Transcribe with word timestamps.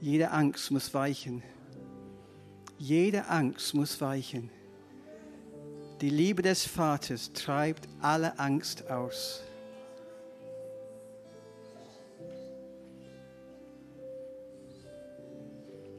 Jede 0.00 0.30
Angst 0.30 0.70
muss 0.70 0.94
weichen. 0.94 1.42
Jede 2.78 3.26
Angst 3.26 3.74
muss 3.74 4.00
weichen. 4.00 4.50
Die 6.00 6.08
Liebe 6.08 6.40
des 6.40 6.66
Vaters 6.66 7.32
treibt 7.34 7.86
alle 8.00 8.38
Angst 8.38 8.90
aus. 8.90 9.42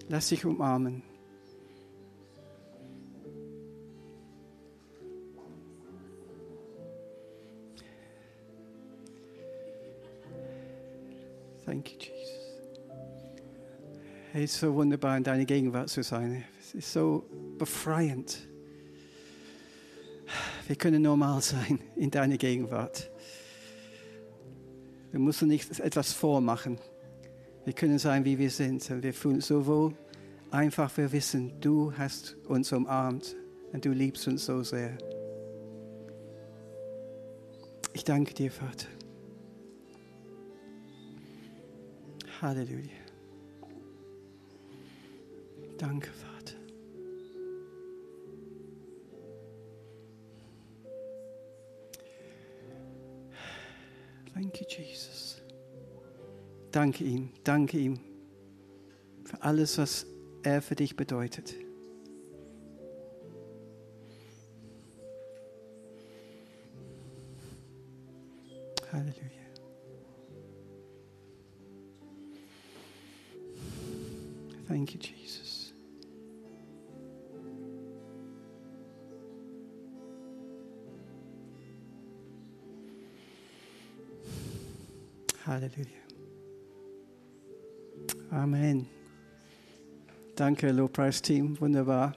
Lass 0.07 0.29
dich 0.29 0.43
umarmen. 0.43 1.04
Thank 11.63 11.91
you, 11.91 11.99
Jesus. 11.99 12.20
Es 14.34 14.53
ist 14.53 14.59
so 14.62 14.73
wunderbar, 14.73 15.17
in 15.17 15.23
deiner 15.23 15.44
Gegenwart 15.44 15.90
zu 15.90 16.03
sein. 16.03 16.45
Es 16.62 16.73
ist 16.73 16.94
so 16.94 17.26
befreiend. 17.58 18.48
Wir 20.67 20.77
können 20.77 21.02
normal 21.02 21.41
sein 21.41 21.80
in 21.98 22.09
deiner 22.09 22.38
Gegenwart. 22.38 23.12
Wir 25.12 25.20
müssen 25.20 25.49
nicht 25.49 25.77
etwas 25.81 26.13
vormachen. 26.13 26.80
Wir 27.66 27.73
können 27.73 27.99
sein, 27.99 28.23
wie 28.23 28.38
wir 28.38 28.49
sind. 28.49 28.89
Wir 29.03 29.13
fühlen 29.13 29.36
uns 29.36 29.48
so 29.48 29.66
wohl. 29.66 29.94
Einfach, 30.50 30.95
wir 30.95 31.11
wissen, 31.11 31.59
du 31.59 31.91
hast 31.98 32.38
uns 32.48 32.72
umarmt 32.72 33.36
und 33.73 33.84
du 33.84 33.91
liebst 33.91 34.30
uns 34.30 34.45
so 34.45 34.63
sehr. 34.63 34.98
Ich 37.92 38.05
danke 38.05 38.33
dir, 38.33 38.50
Vater. 38.50 38.88
Halleluja. 42.42 43.00
Danke, 45.81 46.11
Vater. 46.11 46.57
You, 54.35 54.67
Jesus. 54.69 55.41
Danke 56.71 57.03
ihm, 57.03 57.29
danke 57.43 57.79
ihm 57.79 57.99
für 59.23 59.41
alles, 59.41 59.79
was 59.79 60.05
er 60.43 60.61
für 60.61 60.75
dich 60.75 60.95
bedeutet. 60.95 61.55
Halleluja. 68.91 69.31
Thank 74.67 74.93
you, 74.93 74.99
Jesus. 74.99 75.20
Halleluja. 85.52 85.99
Amen. 88.31 88.88
Danke, 90.38 90.71
Lobpreisteam. 90.71 91.59
Wunderbar. 91.59 92.16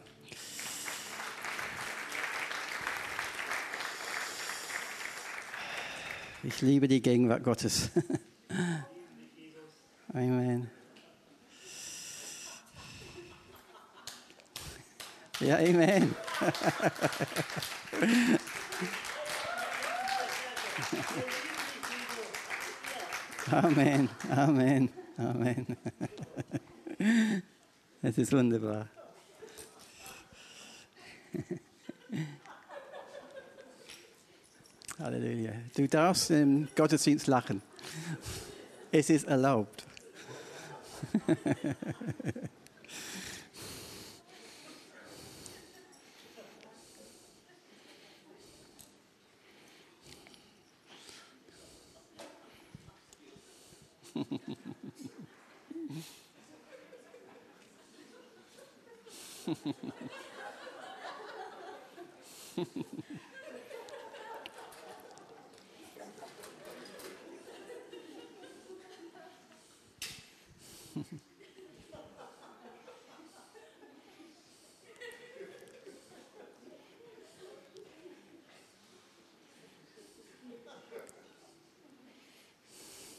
Ich 6.45 6.61
liebe 6.61 6.87
die 6.87 7.03
Gegenwart 7.03 7.43
Gottes. 7.43 7.91
Amen. 10.15 10.71
Ja, 15.41 15.57
Amen. 15.57 16.15
Amen, 23.51 24.09
Amen, 24.31 24.89
Amen. 25.17 25.77
Es 28.03 28.14
ist 28.25 28.33
wunderbar. 28.33 28.89
Halleluja. 34.99 35.53
Du 35.77 35.87
darfst 35.87 36.31
im 36.31 36.67
Gottesdienst 36.75 37.27
lachen. 37.27 37.61
Es 38.91 39.11
ist 39.11 39.27
erlaubt. 39.27 39.85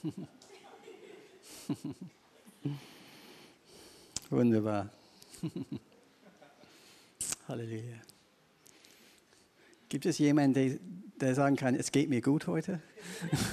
Wunderbar. 4.30 4.90
Halleluja. 7.48 7.98
Gibt 9.90 10.06
es 10.06 10.18
jemanden, 10.18 10.54
der, 10.54 10.78
der 11.20 11.36
sagen 11.36 11.56
kann, 11.56 11.76
es 11.76 11.92
geht 11.92 12.10
mir 12.10 12.22
gut 12.22 12.48
heute? 12.48 12.82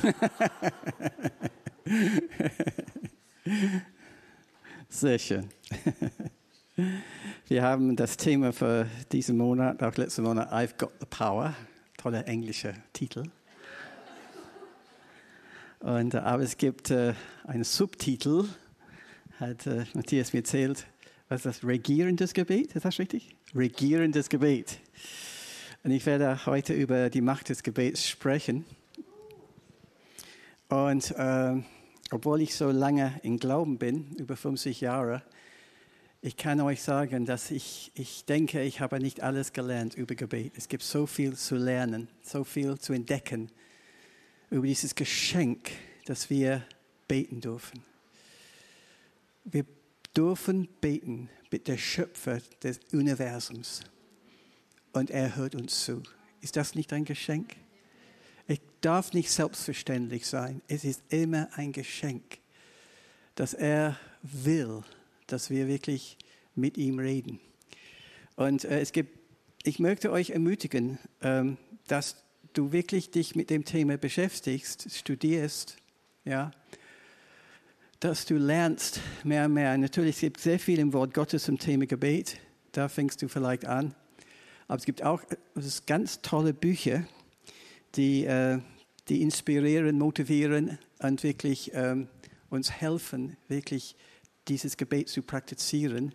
Sehr 4.88 5.18
schön. 5.18 5.50
Wir 7.48 7.62
haben 7.62 7.96
das 7.96 8.16
Thema 8.16 8.52
für 8.52 8.86
diesen 9.10 9.36
Monat, 9.36 9.82
auch 9.82 9.96
letzten 9.96 10.22
Monat, 10.22 10.52
I've 10.52 10.78
Got 10.78 10.92
the 11.00 11.06
Power. 11.06 11.56
Toller 11.96 12.24
englischer 12.26 12.74
Titel. 12.92 13.24
Und, 15.82 16.14
äh, 16.14 16.18
aber 16.18 16.44
es 16.44 16.56
gibt 16.56 16.90
äh, 16.90 17.12
einen 17.44 17.64
Subtitel, 17.64 18.44
hat 19.40 19.66
äh, 19.66 19.84
Matthias 19.94 20.32
mir 20.32 20.38
erzählt, 20.38 20.86
was 21.28 21.44
ist 21.44 21.62
das? 21.62 21.68
Regierendes 21.68 22.34
Gebet, 22.34 22.76
ist 22.76 22.84
das 22.84 23.00
richtig? 23.00 23.34
Regierendes 23.52 24.28
Gebet. 24.28 24.78
Und 25.82 25.90
ich 25.90 26.06
werde 26.06 26.46
heute 26.46 26.72
über 26.72 27.10
die 27.10 27.20
Macht 27.20 27.48
des 27.48 27.64
Gebets 27.64 28.08
sprechen. 28.08 28.64
Und 30.68 31.10
äh, 31.16 31.60
obwohl 32.12 32.42
ich 32.42 32.54
so 32.54 32.70
lange 32.70 33.18
im 33.24 33.38
Glauben 33.38 33.78
bin, 33.78 34.14
über 34.18 34.36
50 34.36 34.80
Jahre, 34.80 35.22
ich 36.20 36.36
kann 36.36 36.60
euch 36.60 36.80
sagen, 36.80 37.26
dass 37.26 37.50
ich, 37.50 37.90
ich 37.96 38.24
denke, 38.24 38.62
ich 38.62 38.80
habe 38.80 39.00
nicht 39.00 39.20
alles 39.20 39.52
gelernt 39.52 39.94
über 39.94 40.14
Gebet. 40.14 40.52
Es 40.56 40.68
gibt 40.68 40.84
so 40.84 41.06
viel 41.06 41.34
zu 41.34 41.56
lernen, 41.56 42.06
so 42.22 42.44
viel 42.44 42.78
zu 42.78 42.92
entdecken 42.92 43.50
über 44.52 44.66
dieses 44.66 44.94
Geschenk, 44.94 45.70
dass 46.04 46.28
wir 46.28 46.64
beten 47.08 47.40
dürfen. 47.40 47.82
Wir 49.44 49.64
dürfen 50.14 50.68
beten 50.80 51.30
mit 51.50 51.68
der 51.68 51.78
Schöpfer 51.78 52.38
des 52.62 52.78
Universums 52.92 53.80
und 54.92 55.10
er 55.10 55.36
hört 55.36 55.54
uns 55.54 55.84
zu. 55.84 56.02
Ist 56.42 56.56
das 56.56 56.74
nicht 56.74 56.92
ein 56.92 57.06
Geschenk? 57.06 57.56
Es 58.46 58.58
darf 58.82 59.14
nicht 59.14 59.30
selbstverständlich 59.30 60.26
sein. 60.26 60.60
Es 60.68 60.84
ist 60.84 61.02
immer 61.08 61.48
ein 61.54 61.72
Geschenk, 61.72 62.38
dass 63.34 63.54
er 63.54 63.98
will, 64.22 64.82
dass 65.28 65.48
wir 65.48 65.66
wirklich 65.66 66.18
mit 66.54 66.76
ihm 66.76 66.98
reden. 66.98 67.40
Und 68.36 68.64
äh, 68.64 68.80
es 68.80 68.92
gibt, 68.92 69.18
ich 69.62 69.78
möchte 69.78 70.12
euch 70.12 70.30
ermutigen, 70.30 70.98
ähm, 71.22 71.56
dass 71.86 72.21
du 72.54 72.72
wirklich 72.72 73.10
dich 73.10 73.34
mit 73.34 73.50
dem 73.50 73.64
Thema 73.64 73.96
beschäftigst, 73.96 74.90
studierst, 74.94 75.76
ja, 76.24 76.50
dass 78.00 78.26
du 78.26 78.36
lernst 78.36 79.00
mehr 79.22 79.46
und 79.46 79.54
mehr. 79.54 79.78
Natürlich 79.78 80.18
gibt 80.20 80.38
es 80.38 80.42
sehr 80.42 80.58
viel 80.58 80.78
im 80.78 80.92
Wort 80.92 81.14
Gottes 81.14 81.44
zum 81.44 81.58
Thema 81.58 81.86
Gebet. 81.86 82.38
Da 82.72 82.88
fängst 82.88 83.22
du 83.22 83.28
vielleicht 83.28 83.64
an. 83.64 83.94
Aber 84.66 84.78
es 84.78 84.84
gibt 84.84 85.02
auch 85.02 85.22
ganz 85.86 86.20
tolle 86.22 86.54
Bücher, 86.54 87.04
die, 87.94 88.24
äh, 88.24 88.58
die 89.08 89.22
inspirieren, 89.22 89.98
motivieren 89.98 90.78
und 90.98 91.22
wirklich 91.22 91.70
ähm, 91.74 92.08
uns 92.50 92.70
helfen, 92.70 93.36
wirklich 93.48 93.96
dieses 94.48 94.76
Gebet 94.76 95.08
zu 95.08 95.22
praktizieren. 95.22 96.14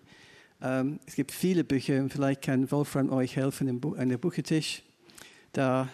Ähm, 0.61 0.99
es 1.05 1.15
gibt 1.15 1.31
viele 1.31 1.63
Bücher, 1.63 2.03
vielleicht 2.09 2.41
kann 2.41 2.71
Wolfram 2.71 3.11
euch 3.11 3.35
helfen 3.35 3.81
an 3.97 4.09
der 4.09 4.17
Buchetisch. 4.17 4.83
Da, 5.53 5.89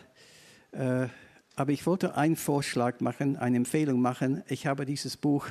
äh, 0.74 1.08
aber 1.56 1.72
ich 1.72 1.86
wollte 1.86 2.16
einen 2.18 2.36
Vorschlag 2.36 3.00
machen, 3.00 3.38
eine 3.38 3.58
Empfehlung 3.58 4.02
machen. 4.02 4.44
Ich 4.48 4.66
habe 4.66 4.86
dieses 4.86 5.18
Buch 5.18 5.48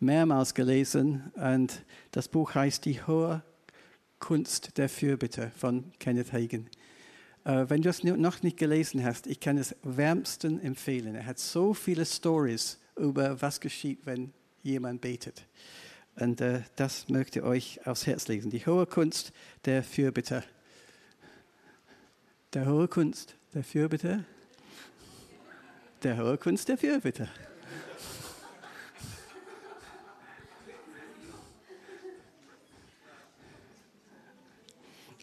mehrmals 0.00 0.54
gelesen 0.54 1.32
und 1.34 1.84
das 2.12 2.28
Buch 2.28 2.54
heißt 2.54 2.84
Die 2.84 3.02
hohe 3.02 3.42
Kunst 4.20 4.78
der 4.78 4.88
Fürbitte 4.88 5.50
von 5.56 5.92
Kenneth 5.98 6.32
Hagen. 6.32 6.68
Äh, 7.44 7.66
wenn 7.68 7.82
du 7.82 7.88
es 7.88 8.04
noch 8.04 8.42
nicht 8.42 8.56
gelesen 8.56 9.04
hast, 9.04 9.26
ich 9.26 9.40
kann 9.40 9.58
es 9.58 9.74
wärmsten 9.82 10.60
empfehlen. 10.60 11.14
Er 11.14 11.26
hat 11.26 11.38
so 11.38 11.74
viele 11.74 12.06
Stories 12.06 12.78
über 12.96 13.40
was 13.42 13.60
geschieht, 13.60 14.00
wenn 14.04 14.32
jemand 14.62 15.00
betet. 15.00 15.46
Und 16.16 16.40
äh, 16.40 16.62
das 16.76 17.08
möchte 17.08 17.40
ich 17.40 17.44
euch 17.44 17.86
aufs 17.86 18.06
Herz 18.06 18.28
legen. 18.28 18.50
Die 18.50 18.64
hohe 18.64 18.86
Kunst 18.86 19.32
der 19.64 19.82
Fürbitte. 19.82 20.44
Der 22.52 22.66
hohe 22.66 22.86
Kunst 22.86 23.36
der 23.52 23.64
Fürbitte. 23.64 24.24
Der 26.04 26.18
hohe 26.18 26.36
Kunst 26.36 26.68
der 26.68 26.76
Fürbitte. 26.76 27.26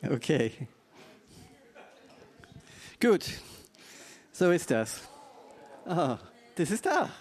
Okay. 0.03 0.51
Gut, 2.99 3.29
so 4.31 4.49
ist 4.49 4.71
das. 4.71 5.01
Ah, 5.85 6.17
das 6.55 6.71
ist 6.71 6.83
da. 6.83 7.11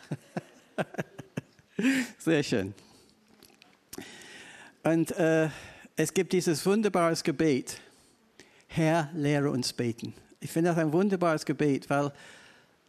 Sehr 2.18 2.42
schön. 2.42 2.72
Und 4.82 5.10
äh, 5.18 5.50
es 5.96 6.14
gibt 6.14 6.32
dieses 6.32 6.64
wunderbares 6.64 7.22
Gebet. 7.22 7.78
Herr, 8.68 9.10
lehre 9.12 9.50
uns 9.50 9.74
beten. 9.74 10.14
Ich 10.40 10.50
finde 10.50 10.70
das 10.70 10.78
ein 10.78 10.94
wunderbares 10.94 11.44
Gebet, 11.44 11.90
weil 11.90 12.10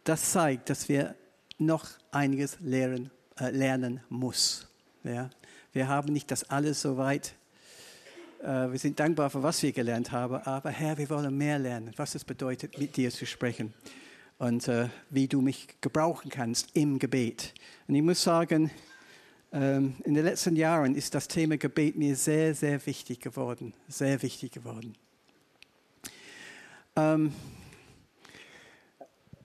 das 0.04 0.32
zeigt, 0.32 0.70
dass 0.70 0.88
wir 0.88 1.14
noch 1.58 1.88
einiges 2.10 2.58
lernen, 2.60 3.10
äh, 3.38 3.50
lernen 3.50 4.00
muss. 4.08 4.66
Ja? 5.04 5.30
Wir 5.72 5.88
haben 5.88 6.12
nicht 6.12 6.30
das 6.30 6.48
alles 6.50 6.82
so 6.82 6.96
weit 6.96 7.34
äh, 8.42 8.72
wir 8.72 8.78
sind 8.78 8.98
dankbar 8.98 9.30
für 9.30 9.42
was 9.42 9.62
wir 9.62 9.72
gelernt 9.72 10.10
haben, 10.10 10.34
aber 10.34 10.70
Herr, 10.70 10.98
wir 10.98 11.08
wollen 11.10 11.36
mehr 11.36 11.58
lernen, 11.58 11.92
was 11.96 12.14
es 12.14 12.24
bedeutet, 12.24 12.76
mit 12.78 12.96
dir 12.96 13.10
zu 13.10 13.24
sprechen 13.24 13.72
und 14.38 14.66
äh, 14.66 14.88
wie 15.10 15.28
du 15.28 15.40
mich 15.40 15.68
gebrauchen 15.80 16.30
kannst 16.30 16.70
im 16.74 16.98
Gebet. 16.98 17.54
Und 17.86 17.94
ich 17.94 18.02
muss 18.02 18.22
sagen, 18.22 18.70
ähm, 19.52 19.94
in 20.04 20.14
den 20.14 20.24
letzten 20.24 20.56
Jahren 20.56 20.96
ist 20.96 21.14
das 21.14 21.28
Thema 21.28 21.56
Gebet 21.56 21.96
mir 21.96 22.16
sehr, 22.16 22.54
sehr 22.54 22.84
wichtig 22.84 23.20
geworden, 23.20 23.74
sehr 23.86 24.20
wichtig 24.22 24.50
geworden. 24.50 24.96
Ähm, 26.96 27.32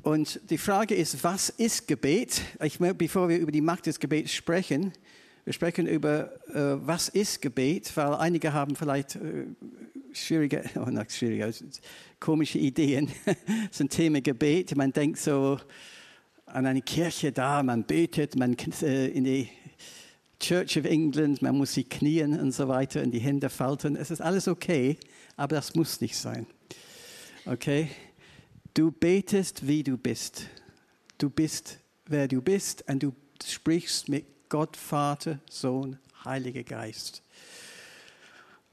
und 0.07 0.39
die 0.49 0.57
Frage 0.57 0.95
ist, 0.95 1.21
was 1.21 1.49
ist 1.49 1.85
Gebet? 1.85 2.41
Ich, 2.63 2.79
bevor 2.79 3.27
wir 3.27 3.39
über 3.39 3.51
die 3.51 3.59
Macht 3.59 3.87
des 3.87 3.99
Gebets 3.99 4.31
sprechen, 4.31 4.93
wir 5.43 5.51
sprechen 5.51 5.85
über, 5.85 6.31
äh, 6.47 6.77
was 6.87 7.09
ist 7.09 7.41
Gebet, 7.41 7.91
weil 7.95 8.13
einige 8.13 8.53
haben 8.53 8.77
vielleicht 8.77 9.17
äh, 9.17 9.47
schwierige, 10.13 10.63
oh, 10.75 10.89
nicht 10.89 11.11
schwierige, 11.11 11.53
komische 12.21 12.57
Ideen 12.57 13.11
zum 13.71 13.89
Thema 13.89 14.21
Gebet. 14.21 14.77
Man 14.77 14.93
denkt 14.93 15.19
so 15.19 15.59
an 16.45 16.65
eine 16.65 16.81
Kirche 16.81 17.33
da, 17.33 17.61
man 17.61 17.83
betet, 17.83 18.37
man 18.37 18.55
äh, 18.81 19.07
in 19.07 19.25
die 19.25 19.49
Church 20.39 20.77
of 20.77 20.85
England, 20.85 21.41
man 21.41 21.57
muss 21.57 21.73
sich 21.73 21.89
knien 21.89 22.39
und 22.39 22.53
so 22.53 22.69
weiter 22.69 23.03
und 23.03 23.11
die 23.11 23.19
Hände 23.19 23.49
falten. 23.49 23.97
Es 23.97 24.09
ist 24.09 24.21
alles 24.21 24.47
okay, 24.47 24.95
aber 25.35 25.57
das 25.57 25.75
muss 25.75 25.99
nicht 25.99 26.15
sein. 26.15 26.47
Okay? 27.45 27.89
Du 28.77 28.91
betest, 28.91 29.65
wie 29.65 29.81
du 29.81 29.97
bist. 29.97 30.45
Du 31.17 31.31
bist, 31.31 31.79
wer 32.05 32.27
du 32.27 32.43
bist 32.43 32.87
und 32.87 33.01
du 33.01 33.11
sprichst 33.43 34.07
mit 34.07 34.27
Gott, 34.49 34.77
Vater, 34.77 35.39
Sohn, 35.49 35.97
Heiliger 36.23 36.61
Geist. 36.61 37.23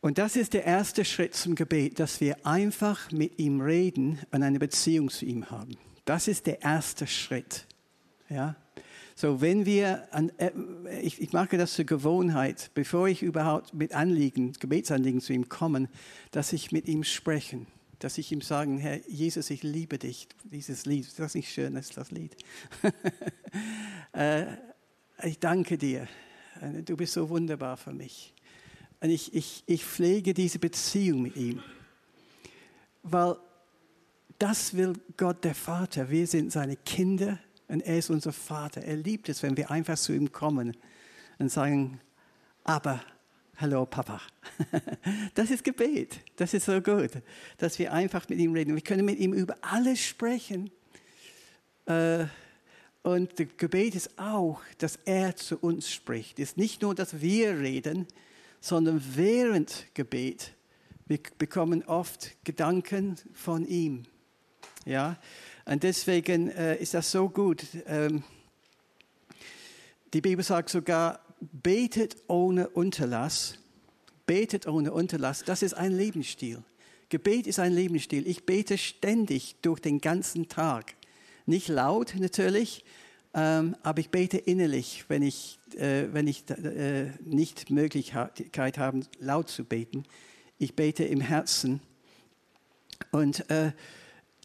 Und 0.03 0.19
das 0.19 0.37
ist 0.37 0.53
der 0.53 0.67
erste 0.67 1.07
Schritt 1.07 1.35
zum 1.35 1.55
Gebet, 1.55 2.01
dass 2.01 2.21
wir 2.21 2.47
einfach 2.47 3.13
mit 3.13 3.39
ihm 3.39 3.63
reden 3.63 4.19
und 4.31 4.43
eine 4.43 4.59
Beziehung 4.59 5.09
zu 5.09 5.25
ihm 5.25 5.51
haben. 5.51 5.79
Das 6.05 6.29
ist 6.29 6.45
der 6.45 6.61
erste 6.61 7.07
Schritt. 7.07 7.67
Ja? 8.29 8.57
So, 9.15 9.41
wenn 9.41 9.65
wir, 9.65 10.07
an, 10.13 10.31
äh, 10.37 10.51
ich, 11.01 11.23
ich 11.23 11.33
mache 11.33 11.57
das 11.57 11.73
zur 11.73 11.87
Gewohnheit, 11.87 12.71
bevor 12.75 13.09
ich 13.09 13.23
überhaupt 13.23 13.73
mit 13.73 13.95
Anliegen, 13.95 14.53
Gebetsanliegen 14.53 15.23
zu 15.23 15.33
ihm 15.33 15.49
komme, 15.49 15.89
dass 16.31 16.53
ich 16.53 16.73
mit 16.73 16.89
ihm 16.89 17.05
spreche, 17.05 17.65
dass 18.05 18.19
ich 18.19 18.31
ihm 18.33 18.43
sage, 18.43 18.77
Herr 18.81 19.09
Jesus, 19.09 19.49
ich 19.49 19.63
liebe 19.63 19.97
dich. 19.97 20.29
Dieses 20.45 20.85
Lied, 20.85 21.07
das 21.17 21.29
ist 21.29 21.35
nicht 21.37 21.51
schön, 21.51 21.73
das 21.73 21.89
ist 21.89 21.97
das 21.97 22.11
Lied. 22.11 22.37
äh, 24.13 24.45
ich 25.23 25.39
danke 25.39 25.79
dir. 25.79 26.07
Du 26.85 26.99
bist 26.99 27.15
so 27.15 27.31
wunderbar 27.31 27.79
für 27.79 27.95
mich. 27.95 28.35
Und 29.01 29.09
ich, 29.09 29.35
ich, 29.35 29.65
ich 29.65 29.87
pflege 29.87 30.35
diese 30.35 30.59
Beziehung 30.59 31.23
mit 31.23 31.37
ihm. 31.37 31.63
Weil 33.03 33.37
das 34.39 34.75
will 34.75 34.93
Gott 35.17 35.43
der 35.43 35.55
Vater. 35.55 36.11
Wir 36.11 36.27
sind 36.27 36.53
seine 36.53 36.77
Kinder 36.77 37.39
und 37.69 37.81
er 37.81 37.97
ist 37.97 38.11
unser 38.11 38.35
Vater. 38.35 38.83
Er 38.83 38.97
liebt 38.97 39.31
es, 39.31 39.43
wenn 39.43 39.57
wir 39.57 39.71
einfach 39.71 39.97
zu 39.97 40.13
ihm 40.13 40.31
kommen 40.31 40.77
und 41.39 41.51
sagen, 41.51 42.03
aber, 42.65 43.01
hallo 43.61 43.87
Papa. 43.87 44.21
Das 45.35 45.51
ist 45.51 45.65
Gebet. 45.65 46.21
Das 46.37 46.55
ist 46.55 46.67
so 46.67 46.81
gut, 46.81 47.11
dass 47.59 47.79
wir 47.79 47.93
einfach 47.93 48.29
mit 48.29 48.39
ihm 48.39 48.53
reden. 48.53 48.75
Wir 48.75 48.83
können 48.83 49.05
mit 49.05 49.19
ihm 49.19 49.33
über 49.33 49.57
alles 49.63 50.01
sprechen. 50.01 50.71
Äh, 51.87 52.27
und 53.03 53.37
Gebet 53.59 53.95
ist 53.95 54.19
auch, 54.19 54.61
dass 54.79 54.99
er 55.05 55.37
zu 55.37 55.59
uns 55.59 55.91
spricht. 55.91 56.39
Es 56.39 56.51
ist 56.51 56.57
nicht 56.57 56.83
nur, 56.83 56.95
dass 56.95 57.21
wir 57.21 57.59
reden, 57.59 58.07
sondern 58.61 59.03
während 59.15 59.87
Gebet 59.95 60.55
wir 61.07 61.19
bekommen 61.37 61.85
oft 61.85 62.33
Gedanken 62.45 63.17
von 63.35 63.67
ihm. 63.67 64.05
Ja, 64.87 65.19
und 65.67 65.83
deswegen 65.83 66.49
äh, 66.51 66.77
ist 66.77 66.95
das 66.95 67.11
so 67.11 67.29
gut. 67.29 67.65
Ähm, 67.87 68.23
die 70.13 70.21
Bibel 70.21 70.45
sagt 70.45 70.71
sogar, 70.71 71.24
betet 71.53 72.17
ohne 72.29 72.69
Unterlass. 72.69 73.59
Betet 74.27 74.67
ohne 74.67 74.93
Unterlass. 74.93 75.45
Das 75.45 75.63
ist 75.63 75.75
ein 75.75 75.93
Lebensstil. 75.93 76.63
Gebet 77.09 77.47
ist 77.47 77.59
ein 77.59 77.73
Lebensstil. 77.73 78.27
Ich 78.27 78.45
bete 78.45 78.79
ständig 78.79 79.57
durch 79.63 79.81
den 79.81 80.01
ganzen 80.01 80.49
Tag. 80.49 80.95
Nicht 81.47 81.69
laut 81.69 82.15
natürlich, 82.19 82.85
ähm, 83.35 83.77
aber 83.83 84.01
ich 84.01 84.11
bete 84.11 84.39
innerlich, 84.39 85.05
wenn 85.09 85.23
ich, 85.23 85.59
äh, 85.77 86.07
wenn 86.13 86.27
ich 86.27 86.49
äh, 86.51 87.11
nicht 87.25 87.71
Möglichkeit 87.71 88.79
habe, 88.79 89.01
laut 89.19 89.49
zu 89.49 89.65
beten. 89.65 90.05
Ich 90.59 90.75
bete 90.75 91.05
im 91.05 91.21
Herzen. 91.21 91.81
Und 93.11 93.49
äh, 93.51 93.73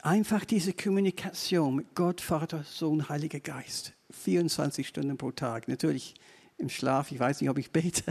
einfach 0.01 0.43
diese 0.43 0.73
Kommunikation 0.73 1.75
mit 1.75 1.95
Gott, 1.95 2.19
Vater, 2.19 2.63
Sohn, 2.63 3.07
Heiliger 3.09 3.39
Geist. 3.39 3.93
24 4.11 4.87
Stunden 4.87 5.17
pro 5.17 5.31
Tag. 5.31 5.67
Natürlich 5.67 6.15
im 6.59 6.69
Schlaf, 6.69 7.11
ich 7.11 7.19
weiß 7.19 7.41
nicht, 7.41 7.49
ob 7.49 7.57
ich 7.57 7.71
bete. 7.71 8.03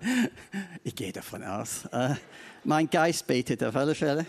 ich 0.84 0.94
gehe 0.94 1.12
davon 1.12 1.42
aus. 1.42 1.84
Äh, 1.92 2.14
mein 2.64 2.88
Geist 2.88 3.26
betet 3.26 3.62
auf 3.64 3.76
alle 3.76 3.94
Fälle. 3.94 4.24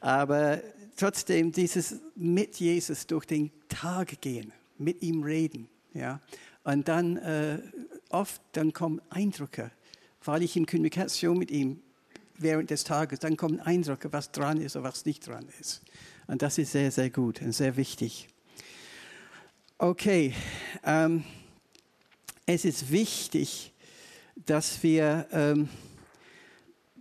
Aber 0.00 0.60
trotzdem 0.96 1.52
dieses 1.52 1.96
mit 2.16 2.56
Jesus 2.56 3.06
durch 3.06 3.24
den 3.24 3.50
Tag 3.68 4.20
gehen, 4.20 4.52
mit 4.78 5.02
ihm 5.02 5.22
reden. 5.22 5.68
Ja? 5.94 6.20
Und 6.64 6.88
dann 6.88 7.16
äh, 7.18 7.58
oft 8.10 8.42
dann 8.52 8.72
kommen 8.72 9.00
Eindrücke, 9.10 9.70
weil 10.24 10.42
ich 10.42 10.56
in 10.56 10.66
Kommunikation 10.66 11.38
mit 11.38 11.50
ihm 11.50 11.80
während 12.38 12.70
des 12.70 12.84
Tages, 12.84 13.20
dann 13.20 13.36
kommen 13.36 13.60
Eindrücke, 13.60 14.12
was 14.12 14.32
dran 14.32 14.60
ist 14.60 14.76
und 14.76 14.82
was 14.82 15.06
nicht 15.06 15.26
dran 15.26 15.46
ist. 15.60 15.82
Und 16.26 16.42
das 16.42 16.58
ist 16.58 16.72
sehr, 16.72 16.90
sehr 16.90 17.10
gut 17.10 17.40
und 17.40 17.52
sehr 17.52 17.76
wichtig. 17.76 18.28
Okay, 19.78 20.34
ähm, 20.84 21.24
es 22.46 22.64
ist 22.64 22.90
wichtig, 22.90 23.72
dass 24.34 24.82
wir, 24.82 25.26
ähm, 25.32 25.68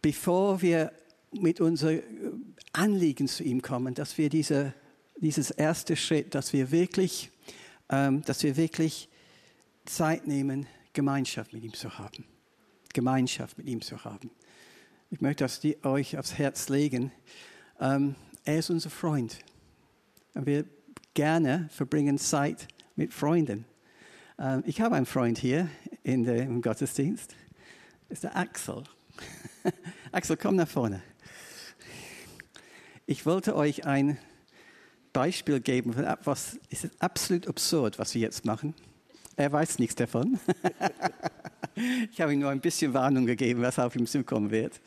bevor 0.01 0.61
wir 0.61 0.91
mit 1.31 1.61
unseren 1.61 2.01
Anliegen 2.73 3.27
zu 3.27 3.43
ihm 3.43 3.61
kommen, 3.61 3.93
dass 3.93 4.17
wir 4.17 4.29
diese, 4.29 4.73
dieses 5.17 5.51
erste 5.51 5.95
Schritt, 5.95 6.35
dass 6.35 6.53
wir 6.53 6.71
wirklich 6.71 7.31
ähm, 7.89 8.23
dass 8.23 8.43
wir 8.43 8.57
wirklich 8.57 9.09
Zeit 9.85 10.27
nehmen, 10.27 10.67
Gemeinschaft 10.93 11.53
mit 11.53 11.63
ihm 11.63 11.73
zu 11.73 11.97
haben. 11.97 12.25
Gemeinschaft 12.93 13.57
mit 13.57 13.67
ihm 13.67 13.81
zu 13.81 14.03
haben. 14.03 14.31
Ich 15.11 15.21
möchte 15.21 15.43
das 15.43 15.61
euch 15.83 16.17
aufs 16.17 16.37
Herz 16.37 16.69
legen. 16.69 17.11
Ähm, 17.79 18.15
er 18.43 18.59
ist 18.59 18.69
unser 18.69 18.89
Freund. 18.89 19.37
Und 20.33 20.45
wir 20.45 20.65
gerne 21.13 21.69
verbringen 21.71 22.17
Zeit 22.17 22.67
mit 22.95 23.13
Freunden. 23.13 23.65
Ähm, 24.37 24.63
ich 24.65 24.81
habe 24.81 24.95
einen 24.95 25.05
Freund 25.05 25.37
hier 25.37 25.69
in 26.03 26.23
der, 26.23 26.43
im 26.43 26.61
Gottesdienst 26.61 27.35
ist 28.09 28.23
der 28.23 28.35
Axel. 28.35 28.83
Axel, 30.11 30.37
komm 30.37 30.55
nach 30.55 30.67
vorne. 30.67 31.01
Ich 33.05 33.25
wollte 33.25 33.55
euch 33.55 33.85
ein 33.85 34.17
Beispiel 35.13 35.59
geben 35.59 35.93
von 35.93 36.05
ist 36.69 36.89
absolut 36.99 37.47
absurd, 37.47 37.99
was 37.99 38.13
wir 38.13 38.21
jetzt 38.21 38.45
machen. 38.45 38.73
Er 39.37 39.51
weiß 39.51 39.79
nichts 39.79 39.95
davon. 39.95 40.39
ich 42.11 42.19
habe 42.19 42.33
ihm 42.33 42.39
nur 42.39 42.49
ein 42.49 42.61
bisschen 42.61 42.93
Warnung 42.93 43.25
gegeben, 43.25 43.61
was 43.61 43.79
auf 43.79 43.95
ihm 43.95 44.07
zukommen 44.07 44.51
wird. 44.51 44.81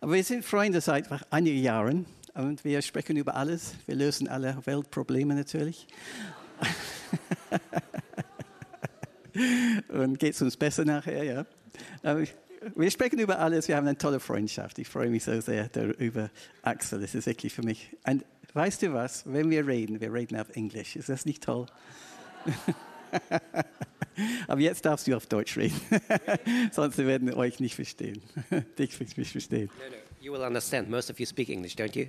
Aber 0.00 0.14
wir 0.14 0.24
sind 0.24 0.44
Freunde 0.44 0.80
seit 0.80 1.08
einigen 1.32 1.62
Jahren 1.62 2.06
und 2.34 2.64
wir 2.64 2.82
sprechen 2.82 3.16
über 3.16 3.34
alles. 3.34 3.74
Wir 3.86 3.94
lösen 3.94 4.28
alle 4.28 4.56
Weltprobleme 4.64 5.34
natürlich. 5.34 5.86
und 9.88 10.18
geht 10.18 10.34
es 10.34 10.42
uns 10.42 10.56
besser 10.56 10.84
nachher, 10.84 11.24
ja. 11.24 11.46
Wir 12.76 12.90
sprechen 12.90 13.18
über 13.18 13.38
alles. 13.38 13.68
Wir 13.68 13.76
haben 13.76 13.86
eine 13.86 13.98
tolle 13.98 14.20
Freundschaft. 14.20 14.78
Ich 14.78 14.88
freue 14.88 15.08
mich 15.08 15.24
so 15.24 15.40
sehr 15.40 15.68
darüber. 15.68 16.30
Axel, 16.62 17.00
das 17.00 17.14
ist 17.14 17.26
wirklich 17.26 17.52
für 17.52 17.62
mich. 17.62 17.96
Und 18.06 18.24
weißt 18.54 18.82
du 18.82 18.92
was? 18.92 19.24
Wenn 19.26 19.50
wir 19.50 19.66
reden, 19.66 20.00
wir 20.00 20.12
reden 20.12 20.38
auf 20.38 20.50
Englisch. 20.50 20.96
Ist 20.96 21.08
das 21.08 21.24
nicht 21.24 21.42
toll? 21.42 21.66
Aber 24.46 24.60
jetzt 24.60 24.84
darfst 24.84 25.06
du 25.06 25.16
auf 25.16 25.26
Deutsch 25.26 25.56
reden. 25.56 25.80
Sonst 26.72 26.98
werden 26.98 27.26
wir 27.26 27.36
euch 27.36 27.60
nicht 27.60 27.74
verstehen. 27.74 28.22
Dich 28.78 28.98
nicht 29.16 29.32
verstehen. 29.32 29.70
No, 29.78 29.88
no. 29.88 29.96
You 30.20 30.32
will 30.32 30.42
understand. 30.42 30.88
Most 30.88 31.10
of 31.10 31.18
you 31.18 31.26
speak 31.26 31.48
English, 31.48 31.74
don't 31.74 31.96
you? 31.96 32.06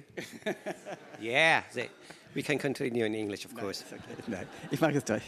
yeah. 1.19 1.63
We 2.33 2.41
can 2.41 2.57
continue 2.57 3.05
in 3.05 3.13
English, 3.13 3.45
of 3.45 3.53
course. 3.53 3.83
Nein, 3.91 3.99
okay. 4.09 4.23
Nein, 4.27 4.47
ich 4.71 4.81
mache 4.81 4.97
es 4.97 5.03
Deutsch. 5.03 5.23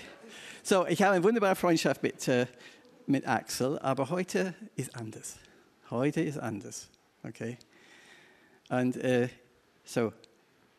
So, 0.63 0.87
ich 0.87 1.03
habe 1.03 1.13
eine 1.13 1.23
wunderbare 1.23 1.55
Freundschaft 1.55 2.01
mit, 2.01 2.27
äh, 2.27 2.47
mit 3.05 3.27
Axel, 3.27 3.77
aber 3.79 4.09
heute 4.09 4.55
ist 4.75 4.95
anders. 4.95 5.35
Heute 5.91 6.21
ist 6.21 6.39
anders. 6.39 6.89
Okay? 7.23 7.57
Und 8.69 8.97
äh, 8.97 9.29
so, 9.83 10.13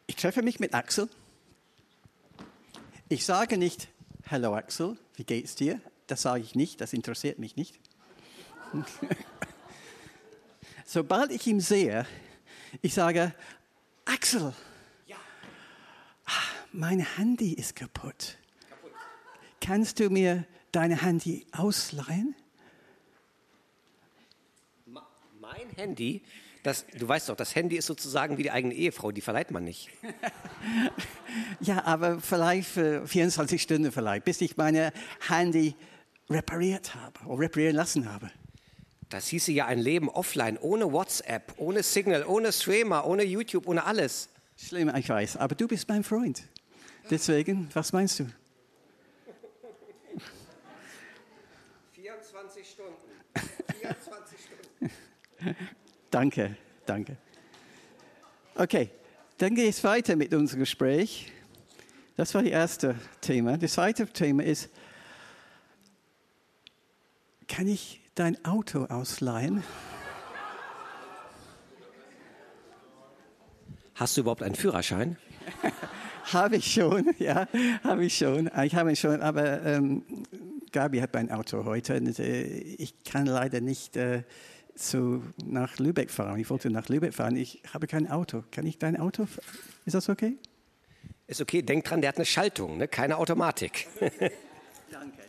ich 0.09 0.16
treffe 0.16 0.42
mich 0.42 0.59
mit 0.59 0.75
Axel. 0.75 1.09
Ich 3.09 3.25
sage 3.25 3.56
nicht, 3.56 3.87
Hallo 4.28 4.56
Axel, 4.56 4.99
wie 5.14 5.23
geht's 5.23 5.54
dir? 5.54 5.80
Das 6.09 6.23
sage 6.23 6.42
ich 6.42 6.56
nicht, 6.56 6.80
das 6.80 6.92
interessiert 6.92 7.38
mich 7.38 7.54
nicht. 7.54 7.78
Sobald 10.85 11.30
ich 11.30 11.47
ihn 11.47 11.61
sehe, 11.61 12.04
ich 12.83 12.95
sage, 12.95 13.33
Axel. 14.04 14.52
Mein 16.76 17.00
Handy 17.00 17.54
ist 17.54 17.75
kaputt. 17.75 18.37
kaputt. 18.68 18.92
Kannst 19.61 19.99
du 19.99 20.11
mir 20.11 20.45
dein 20.73 20.90
Handy 20.92 21.47
ausleihen? 21.52 22.35
Mein 25.40 25.71
Handy? 25.76 26.23
Das, 26.62 26.85
du 26.99 27.06
weißt 27.09 27.28
doch, 27.28 27.37
das 27.37 27.54
Handy 27.54 27.76
ist 27.76 27.87
sozusagen 27.87 28.37
wie 28.38 28.42
die 28.42 28.50
eigene 28.50 28.75
Ehefrau, 28.75 29.12
die 29.12 29.21
verleiht 29.21 29.52
man 29.52 29.64
nicht. 29.64 29.88
ja, 31.61 31.85
aber 31.85 32.21
vielleicht 32.21 32.68
für 32.68 33.06
24 33.06 33.62
Stunden 33.62 33.92
vielleicht, 33.92 34.25
bis 34.25 34.40
ich 34.40 34.56
meine 34.56 34.92
Handy 35.28 35.76
repariert 36.28 36.95
habe 36.95 37.25
oder 37.26 37.42
reparieren 37.42 37.76
lassen 37.76 38.12
habe. 38.12 38.30
Das 39.09 39.28
hieße 39.28 39.52
ja 39.52 39.66
ein 39.66 39.78
Leben 39.78 40.09
offline, 40.09 40.59
ohne 40.59 40.92
WhatsApp, 40.92 41.54
ohne 41.56 41.85
Signal, 41.85 42.25
ohne 42.26 42.52
Streamer, 42.52 43.06
ohne 43.06 43.23
YouTube, 43.23 43.68
ohne 43.68 43.85
alles. 43.85 44.28
Schlimm, 44.56 44.92
ich 44.97 45.09
weiß, 45.09 45.37
aber 45.37 45.54
du 45.54 45.68
bist 45.68 45.88
mein 45.88 46.02
Freund. 46.02 46.42
Deswegen, 47.11 47.69
was 47.73 47.93
meinst 47.93 48.19
du? 48.21 48.27
24 51.93 52.69
Stunden. 52.69 52.93
24 53.81 54.39
Stunden. 54.41 55.57
Danke, 56.11 56.57
danke. 56.85 57.17
Okay, 58.55 58.91
dann 59.39 59.55
geht 59.55 59.69
es 59.69 59.85
weiter 59.85 60.17
mit 60.17 60.33
unserem 60.35 60.61
Gespräch. 60.61 61.31
Das 62.17 62.35
war 62.35 62.43
das 62.43 62.51
erste 62.51 62.97
Thema. 63.21 63.59
Das 63.59 63.75
zweite 63.75 64.07
Thema 64.07 64.43
ist, 64.43 64.71
kann 67.47 67.69
ich 67.69 68.01
dein 68.15 68.43
Auto 68.45 68.87
ausleihen? 68.87 69.63
Hast 73.95 74.17
du 74.17 74.23
überhaupt 74.23 74.43
einen 74.43 74.55
Führerschein? 74.55 75.17
habe 76.33 76.56
ich 76.56 76.73
schon, 76.73 77.14
ja, 77.18 77.49
habe 77.85 78.04
ich 78.04 78.16
schon. 78.16 78.50
Ich 78.64 78.75
habe 78.75 78.95
schon, 78.97 79.21
aber 79.23 79.62
ähm, 79.64 80.04
Gabi 80.73 81.00
hat 81.00 81.14
mein 81.14 81.30
Auto 81.30 81.64
heute. 81.64 81.97
Und, 81.97 82.18
äh, 82.18 82.45
ich 82.45 83.02
kann 83.04 83.26
leider 83.26 83.61
nicht 83.61 83.97
äh, 83.97 84.23
zu, 84.75 85.23
nach 85.45 85.78
Lübeck 85.78 86.11
fahren. 86.11 86.38
Ich 86.38 86.50
wollte 86.50 86.71
nach 86.71 86.88
Lübeck 86.88 87.14
fahren. 87.14 87.37
Ich 87.37 87.62
habe 87.73 87.87
kein 87.87 88.11
Auto. 88.11 88.45
Kann 88.50 88.66
ich 88.66 88.78
dein 88.78 88.97
Auto? 88.97 89.26
Ist 89.85 89.95
das 89.95 90.09
okay? 90.09 90.37
Ist 91.26 91.40
okay. 91.40 91.62
Denk 91.62 91.85
dran, 91.85 92.00
der 92.00 92.09
hat 92.09 92.16
eine 92.16 92.26
Schaltung, 92.26 92.78
ne? 92.78 92.88
keine 92.88 93.16
Automatik. 93.16 93.87
Danke. 94.90 95.23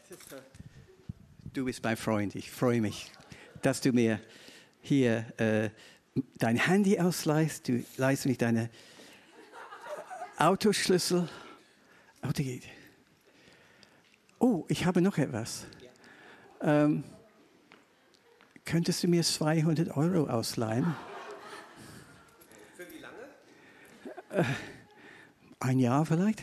Du 1.54 1.66
bist 1.66 1.84
mein 1.84 1.98
Freund. 1.98 2.36
Ich 2.36 2.52
freue 2.52 2.82
mich, 2.82 3.12
dass 3.62 3.82
du 3.82 3.92
mir 3.92 4.20
hier 4.82 5.26
äh, 5.38 5.70
dein 6.38 6.58
Handy 6.58 7.00
ausleihst. 7.00 7.68
Du 7.68 7.84
leihst 7.98 8.26
mich 8.26 8.38
deine 8.38 8.70
Autoschlüssel. 10.38 11.28
Auto 12.22 12.44
geht. 12.44 12.64
Oh, 14.40 14.66
ich 14.68 14.86
habe 14.86 15.02
noch 15.02 15.18
etwas. 15.18 15.66
Ähm, 16.62 17.04
Könntest 18.68 19.02
du 19.02 19.08
mir 19.08 19.24
200 19.24 19.96
Euro 19.96 20.30
ausleihen? 20.30 20.94
Für 22.76 22.86
wie 22.92 22.98
lange? 22.98 23.30
Äh, 24.30 24.44
ein 25.62 25.80
Jahr 25.80 26.06
vielleicht. 26.06 26.42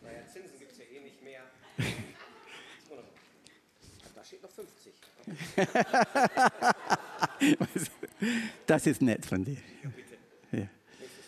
naja, 0.00 0.26
Zinsen 0.32 0.56
gibt 0.60 0.70
es 0.70 0.78
ja 0.78 0.84
eh 0.84 1.00
nicht 1.00 1.20
mehr. 1.24 1.42
Da 4.14 4.24
steht 4.24 4.42
noch 4.44 4.50
50. 4.50 4.92
das 8.66 8.86
ist 8.86 9.02
nett 9.02 9.26
von 9.26 9.44
dir. 9.44 9.58
Ja. 10.56 10.68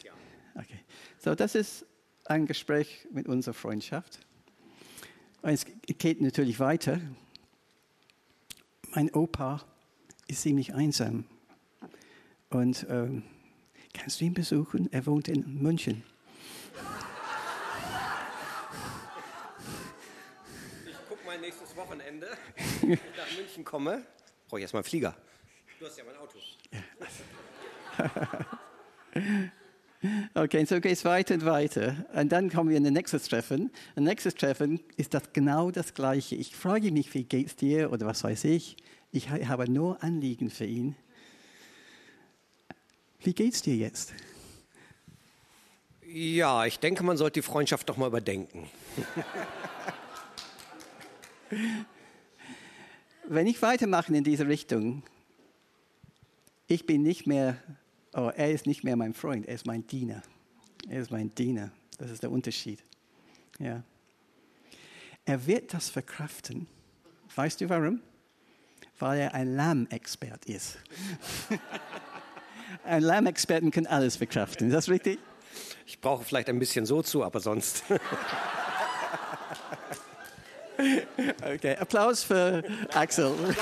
Ja. 0.04 0.12
Okay. 0.54 0.78
So, 1.18 1.35
das 1.35 1.54
ist 1.54 1.87
ein 2.25 2.47
Gespräch 2.47 3.06
mit 3.11 3.28
unserer 3.28 3.54
Freundschaft. 3.54 4.21
Es 5.42 5.64
geht 5.99 6.21
natürlich 6.21 6.59
weiter 6.59 7.00
mein 8.97 9.12
Opa 9.12 9.62
ist 10.26 10.40
ziemlich 10.40 10.73
einsam. 10.73 11.26
Und 12.49 12.87
ähm, 12.88 13.25
kannst 13.92 14.21
du 14.21 14.25
ihn 14.25 14.33
besuchen? 14.33 14.90
Er 14.90 15.04
wohnt 15.04 15.28
in 15.28 15.62
München. 15.62 16.02
Ich 20.87 21.09
gucke 21.09 21.26
mal 21.26 21.38
nächstes 21.38 21.76
Wochenende, 21.76 22.28
wenn 22.80 22.92
ich 22.92 23.00
nach 23.16 23.37
München 23.37 23.64
komme. 23.64 24.06
Brauche 24.49 24.61
ich 24.61 24.62
erstmal 24.62 24.80
einen 24.80 24.88
Flieger. 24.88 25.14
Du 25.78 25.85
hast 25.85 25.99
ja 25.99 26.04
mein 26.04 26.16
Auto. 26.16 26.38
Okay, 30.35 30.64
so 30.64 30.80
geht 30.80 30.92
es 30.92 31.04
weiter 31.04 31.35
und 31.35 31.44
weiter. 31.44 32.06
Und 32.14 32.30
dann 32.30 32.50
kommen 32.50 32.70
wir 32.70 32.76
in 32.76 32.85
das 32.85 32.92
nächste 32.92 33.20
Treffen. 33.20 33.70
Ein 33.96 34.04
nächstes 34.04 34.35
Treffen 34.35 34.80
ist 34.96 35.14
das 35.14 35.32
genau 35.32 35.70
das 35.70 35.94
Gleiche. 35.94 36.37
Ich 36.37 36.54
frage 36.54 36.92
mich, 36.92 37.12
wie 37.14 37.25
geht 37.25 37.46
es 37.46 37.56
dir 37.56 37.90
oder 37.92 38.06
was 38.06 38.23
weiß 38.23 38.44
ich. 38.44 38.76
Ich 39.11 39.30
habe 39.30 39.70
nur 39.70 40.02
Anliegen 40.02 40.50
für 40.50 40.66
ihn. 40.66 40.94
Wie 43.20 43.32
geht's 43.32 43.62
dir 43.62 43.75
jetzt? 43.75 44.12
Ja, 46.06 46.64
ich 46.66 46.78
denke, 46.78 47.02
man 47.02 47.16
sollte 47.16 47.40
die 47.40 47.46
Freundschaft 47.46 47.88
doch 47.88 47.96
mal 47.96 48.06
überdenken. 48.06 48.68
Wenn 53.28 53.46
ich 53.49 53.61
weitermache 53.62 54.14
in 54.14 54.23
diese 54.23 54.46
Richtung, 54.46 55.02
ich 56.68 56.87
bin 56.87 57.02
nicht 57.02 57.26
mehr, 57.26 57.56
oh, 58.16 58.30
er 58.35 58.50
ist 58.50 58.66
nicht 58.66 58.82
mehr 58.82 58.96
mein 58.96 59.14
Freund, 59.14 59.46
er 59.46 59.54
ist 59.54 59.66
mein 59.66 59.87
Diener. 59.87 60.23
Er 60.88 61.00
ist 61.00 61.11
mein 61.11 61.35
Diener. 61.35 61.70
Das 61.99 62.11
ist 62.11 62.23
der 62.23 62.30
Unterschied. 62.30 62.82
Ja. 63.58 63.82
Er 65.25 65.46
wird 65.46 65.73
das 65.75 65.88
verkraften. 65.88 66.66
Weißt 67.35 67.61
du 67.61 67.68
warum? 67.68 68.00
weil 68.99 69.20
er 69.20 69.35
ein 69.35 69.54
Lammexpert 69.54 70.46
ist. 70.46 70.78
ein 72.85 73.02
Lammexperten 73.02 73.70
kann 73.70 73.87
alles 73.87 74.16
verkraften. 74.16 74.68
Ist 74.68 74.75
das 74.75 74.88
richtig? 74.88 75.18
Ich 75.87 76.00
brauche 76.00 76.25
vielleicht 76.25 76.49
ein 76.49 76.58
bisschen 76.58 76.87
so 76.87 77.02
zu, 77.02 77.23
aber 77.23 77.40
sonst. 77.40 77.85
okay, 81.42 81.76
Applaus 81.76 82.23
für 82.23 82.64
Axel. 82.92 83.35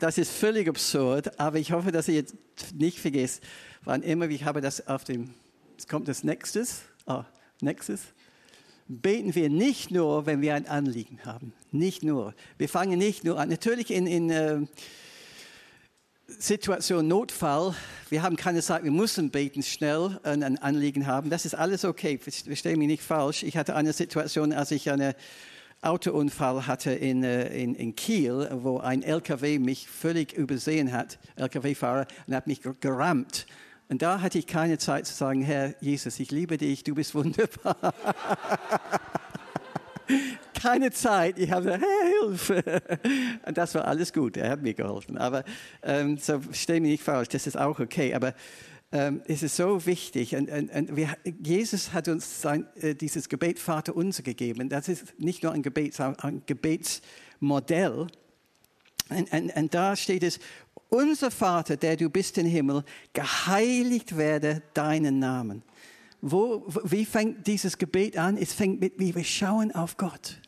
Das 0.00 0.16
ist 0.16 0.30
völlig 0.30 0.68
absurd, 0.68 1.40
aber 1.40 1.58
ich 1.58 1.72
hoffe, 1.72 1.90
dass 1.90 2.06
ihr 2.06 2.14
jetzt 2.14 2.36
nicht 2.74 3.00
vergesst, 3.00 3.42
wann 3.82 4.02
immer, 4.02 4.28
ich 4.28 4.44
habe 4.44 4.60
das 4.60 4.86
auf 4.86 5.02
dem, 5.02 5.34
es 5.76 5.88
kommt 5.88 6.06
das 6.06 6.22
nächstes, 6.22 6.82
ah, 7.06 7.24
nächstes, 7.60 8.00
beten 8.86 9.34
wir 9.34 9.50
nicht 9.50 9.90
nur, 9.90 10.24
wenn 10.26 10.40
wir 10.40 10.54
ein 10.54 10.68
Anliegen 10.68 11.18
haben. 11.24 11.52
Nicht 11.72 12.02
nur. 12.02 12.34
Wir 12.58 12.68
fangen 12.68 12.98
nicht 12.98 13.24
nur 13.24 13.38
an. 13.40 13.48
Natürlich 13.48 13.90
in, 13.90 14.06
in 14.06 14.30
äh, 14.30 14.60
Situation 16.26 17.08
Notfall, 17.08 17.74
wir 18.08 18.22
haben 18.22 18.36
keine 18.36 18.62
Zeit, 18.62 18.84
wir 18.84 18.90
müssen 18.90 19.30
beten 19.30 19.62
schnell 19.62 20.20
ein 20.22 20.58
Anliegen 20.58 21.06
haben. 21.06 21.28
Das 21.28 21.44
ist 21.44 21.54
alles 21.54 21.84
okay, 21.84 22.18
verstehe 22.18 22.76
mich 22.76 22.86
nicht 22.86 23.02
falsch. 23.02 23.42
Ich 23.42 23.56
hatte 23.56 23.74
eine 23.74 23.92
Situation, 23.92 24.52
als 24.52 24.70
ich 24.70 24.90
einen 24.90 25.14
Autounfall 25.80 26.66
hatte 26.66 26.90
in, 26.90 27.22
äh, 27.22 27.48
in, 27.56 27.74
in 27.74 27.94
Kiel, 27.94 28.48
wo 28.52 28.78
ein 28.78 29.02
LKW 29.02 29.58
mich 29.58 29.88
völlig 29.88 30.32
übersehen 30.32 30.92
hat, 30.92 31.18
LKW-Fahrer, 31.36 32.06
und 32.26 32.34
hat 32.34 32.46
mich 32.46 32.62
gerammt. 32.80 33.46
Und 33.88 34.02
da 34.02 34.20
hatte 34.20 34.38
ich 34.38 34.46
keine 34.46 34.78
Zeit 34.78 35.06
zu 35.06 35.14
sagen, 35.14 35.40
Herr 35.42 35.74
Jesus, 35.80 36.20
ich 36.20 36.30
liebe 36.30 36.58
dich, 36.58 36.84
du 36.84 36.94
bist 36.94 37.14
wunderbar. 37.14 37.76
keine 40.60 40.90
Zeit. 40.90 41.38
Ich 41.38 41.50
habe 41.50 41.64
gesagt, 41.64 41.84
hey, 41.84 42.12
Hilfe. 42.20 42.82
Und 43.46 43.56
das 43.56 43.74
war 43.74 43.86
alles 43.86 44.12
gut. 44.12 44.36
Er 44.36 44.50
hat 44.50 44.62
mir 44.62 44.74
geholfen. 44.74 45.16
Aber 45.16 45.44
ähm, 45.82 46.18
so 46.18 46.40
steh 46.52 46.80
mich 46.80 46.90
nicht 46.90 47.04
falsch, 47.04 47.28
das 47.28 47.46
ist 47.46 47.56
auch 47.56 47.78
okay. 47.78 48.14
Aber 48.14 48.34
ähm, 48.90 49.22
es 49.26 49.42
ist 49.42 49.56
so 49.56 49.84
wichtig. 49.84 50.34
Und, 50.34 50.50
und, 50.50 50.70
und 50.70 50.96
wir, 50.96 51.16
Jesus 51.42 51.92
hat 51.92 52.08
uns 52.08 52.40
sein, 52.40 52.66
äh, 52.76 52.94
dieses 52.94 53.28
Gebet 53.28 53.58
Vater 53.58 53.94
unser 53.94 54.22
gegeben. 54.22 54.68
Das 54.68 54.88
ist 54.88 55.18
nicht 55.18 55.42
nur 55.42 55.52
ein, 55.52 55.62
Gebet, 55.62 55.98
ein 56.00 56.42
Gebetsmodell. 56.46 58.06
Und, 59.10 59.32
und, 59.32 59.56
und 59.56 59.74
da 59.74 59.94
steht 59.94 60.22
es, 60.22 60.38
unser 60.88 61.30
Vater, 61.30 61.76
der 61.76 61.96
du 61.96 62.08
bist 62.08 62.38
im 62.38 62.46
Himmel, 62.46 62.82
geheiligt 63.12 64.16
werde 64.16 64.62
deinen 64.72 65.18
Namen. 65.18 65.62
Wo, 66.20 66.66
wie 66.84 67.04
fängt 67.04 67.46
dieses 67.46 67.78
Gebet 67.78 68.16
an? 68.16 68.36
Es 68.36 68.52
fängt 68.52 68.80
mit, 68.80 68.98
wie 68.98 69.14
wir 69.14 69.24
schauen 69.24 69.70
auf 69.72 69.96
Gott. 69.98 70.40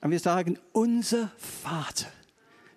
Und 0.00 0.12
wir 0.12 0.20
sagen, 0.20 0.58
unser 0.72 1.30
Vater. 1.36 2.06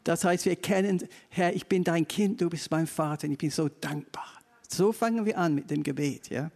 Das 0.03 0.25
heißt, 0.25 0.45
wir 0.45 0.55
kennen, 0.57 1.07
Herr, 1.29 1.55
ich 1.55 1.67
bin 1.67 1.83
dein 1.83 2.07
Kind, 2.07 2.41
du 2.41 2.49
bist 2.49 2.69
mein 2.71 2.87
Vater 2.87 3.27
und 3.27 3.33
ich 3.33 3.37
bin 3.37 3.51
so 3.51 3.69
dankbar. 3.69 4.42
So 4.75 4.91
fangen 4.91 5.23
wir 5.25 5.37
an 5.37 5.53
mit 5.53 5.69
dem 5.69 5.83
Gebet. 5.83 6.31
Ja? 6.31 6.49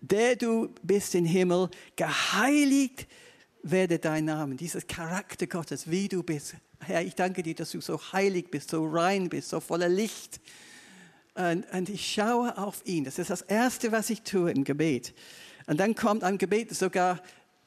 Der 0.00 0.36
du 0.36 0.68
bist 0.82 1.14
im 1.16 1.24
Himmel, 1.24 1.68
geheiligt 1.96 3.08
werde 3.64 3.98
dein 3.98 4.26
Name. 4.26 4.54
Dieses 4.54 4.86
Charakter 4.86 5.48
Gottes, 5.48 5.90
wie 5.90 6.06
du 6.06 6.22
bist, 6.22 6.54
Herr, 6.78 7.02
ich 7.02 7.16
danke 7.16 7.42
dir, 7.42 7.54
dass 7.54 7.72
du 7.72 7.80
so 7.80 8.00
heilig 8.12 8.50
bist, 8.50 8.70
so 8.70 8.86
rein 8.86 9.28
bist, 9.28 9.50
so 9.50 9.58
voller 9.58 9.88
Licht. 9.88 10.40
Und, 11.34 11.64
und, 11.72 11.88
ich 11.88 12.12
schaue 12.12 12.56
auf 12.56 12.80
ihn. 12.86 13.04
Das 13.04 13.18
ist 13.18 13.30
das 13.30 13.42
Erste, 13.42 13.90
was 13.90 14.08
ich 14.08 14.22
tue 14.22 14.52
im 14.52 14.62
Gebet. 14.62 15.12
Und 15.66 15.78
dann 15.80 15.96
kommt 15.96 16.22
ein 16.22 16.38
Gebet 16.38 16.74
sogar 16.74 17.20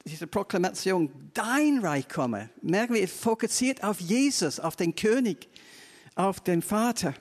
diese 0.06 0.26
Proklamation, 0.26 1.10
dein 1.34 1.80
Reich 1.80 2.08
komme. 2.08 2.48
Merken 2.62 2.94
wir, 2.94 3.02
es 3.02 3.12
fokussiert 3.12 3.84
auf 3.84 4.00
Jesus, 4.00 4.58
auf 4.58 4.76
den 4.76 4.94
König, 4.94 5.48
auf 6.14 6.40
den 6.40 6.62
Vater. 6.62 7.14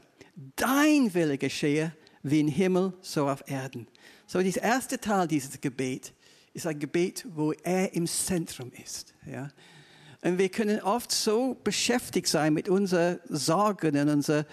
Dein 0.56 1.13
Wille 1.13 1.38
geschehe, 1.38 1.94
wie 2.24 2.39
im 2.39 2.48
Himmel, 2.48 2.94
so 3.01 3.27
auf 3.30 3.44
Erden. 3.48 3.88
So, 4.25 4.42
dieser 4.42 4.63
erste 4.63 5.00
Teil 5.00 5.27
dieses 5.27 5.60
Gebet 5.60 6.13
ist 6.53 6.65
ein 6.65 6.80
Gebet, 6.80 7.25
wo 7.36 7.51
er 7.51 7.94
im 7.94 8.08
Zentrum 8.08 8.72
ist. 8.84 9.13
Ja? 9.25 9.50
Und 10.24 10.38
wir 10.38 10.50
können 10.50 10.80
oft 10.82 11.12
so 11.12 11.55
beschäftigt 11.64 12.27
sein 12.27 12.53
mit 12.53 12.70
unseren 12.70 13.20
Sorgen 13.27 13.98
und 13.98 14.09
unseren 14.09 14.46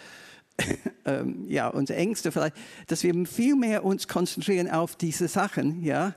ähm, 1.07 1.47
ja, 1.49 1.69
unsere 1.69 1.99
Ängste 1.99 2.33
vielleicht, 2.33 2.57
dass 2.89 3.03
wir 3.03 3.27
viel 3.27 3.57
mehr 3.57 3.85
uns 3.85 4.09
konzentrieren 4.09 4.71
auf 4.71 4.97
diese 4.97 5.29
Sachen, 5.29 5.83
ja. 5.83 6.15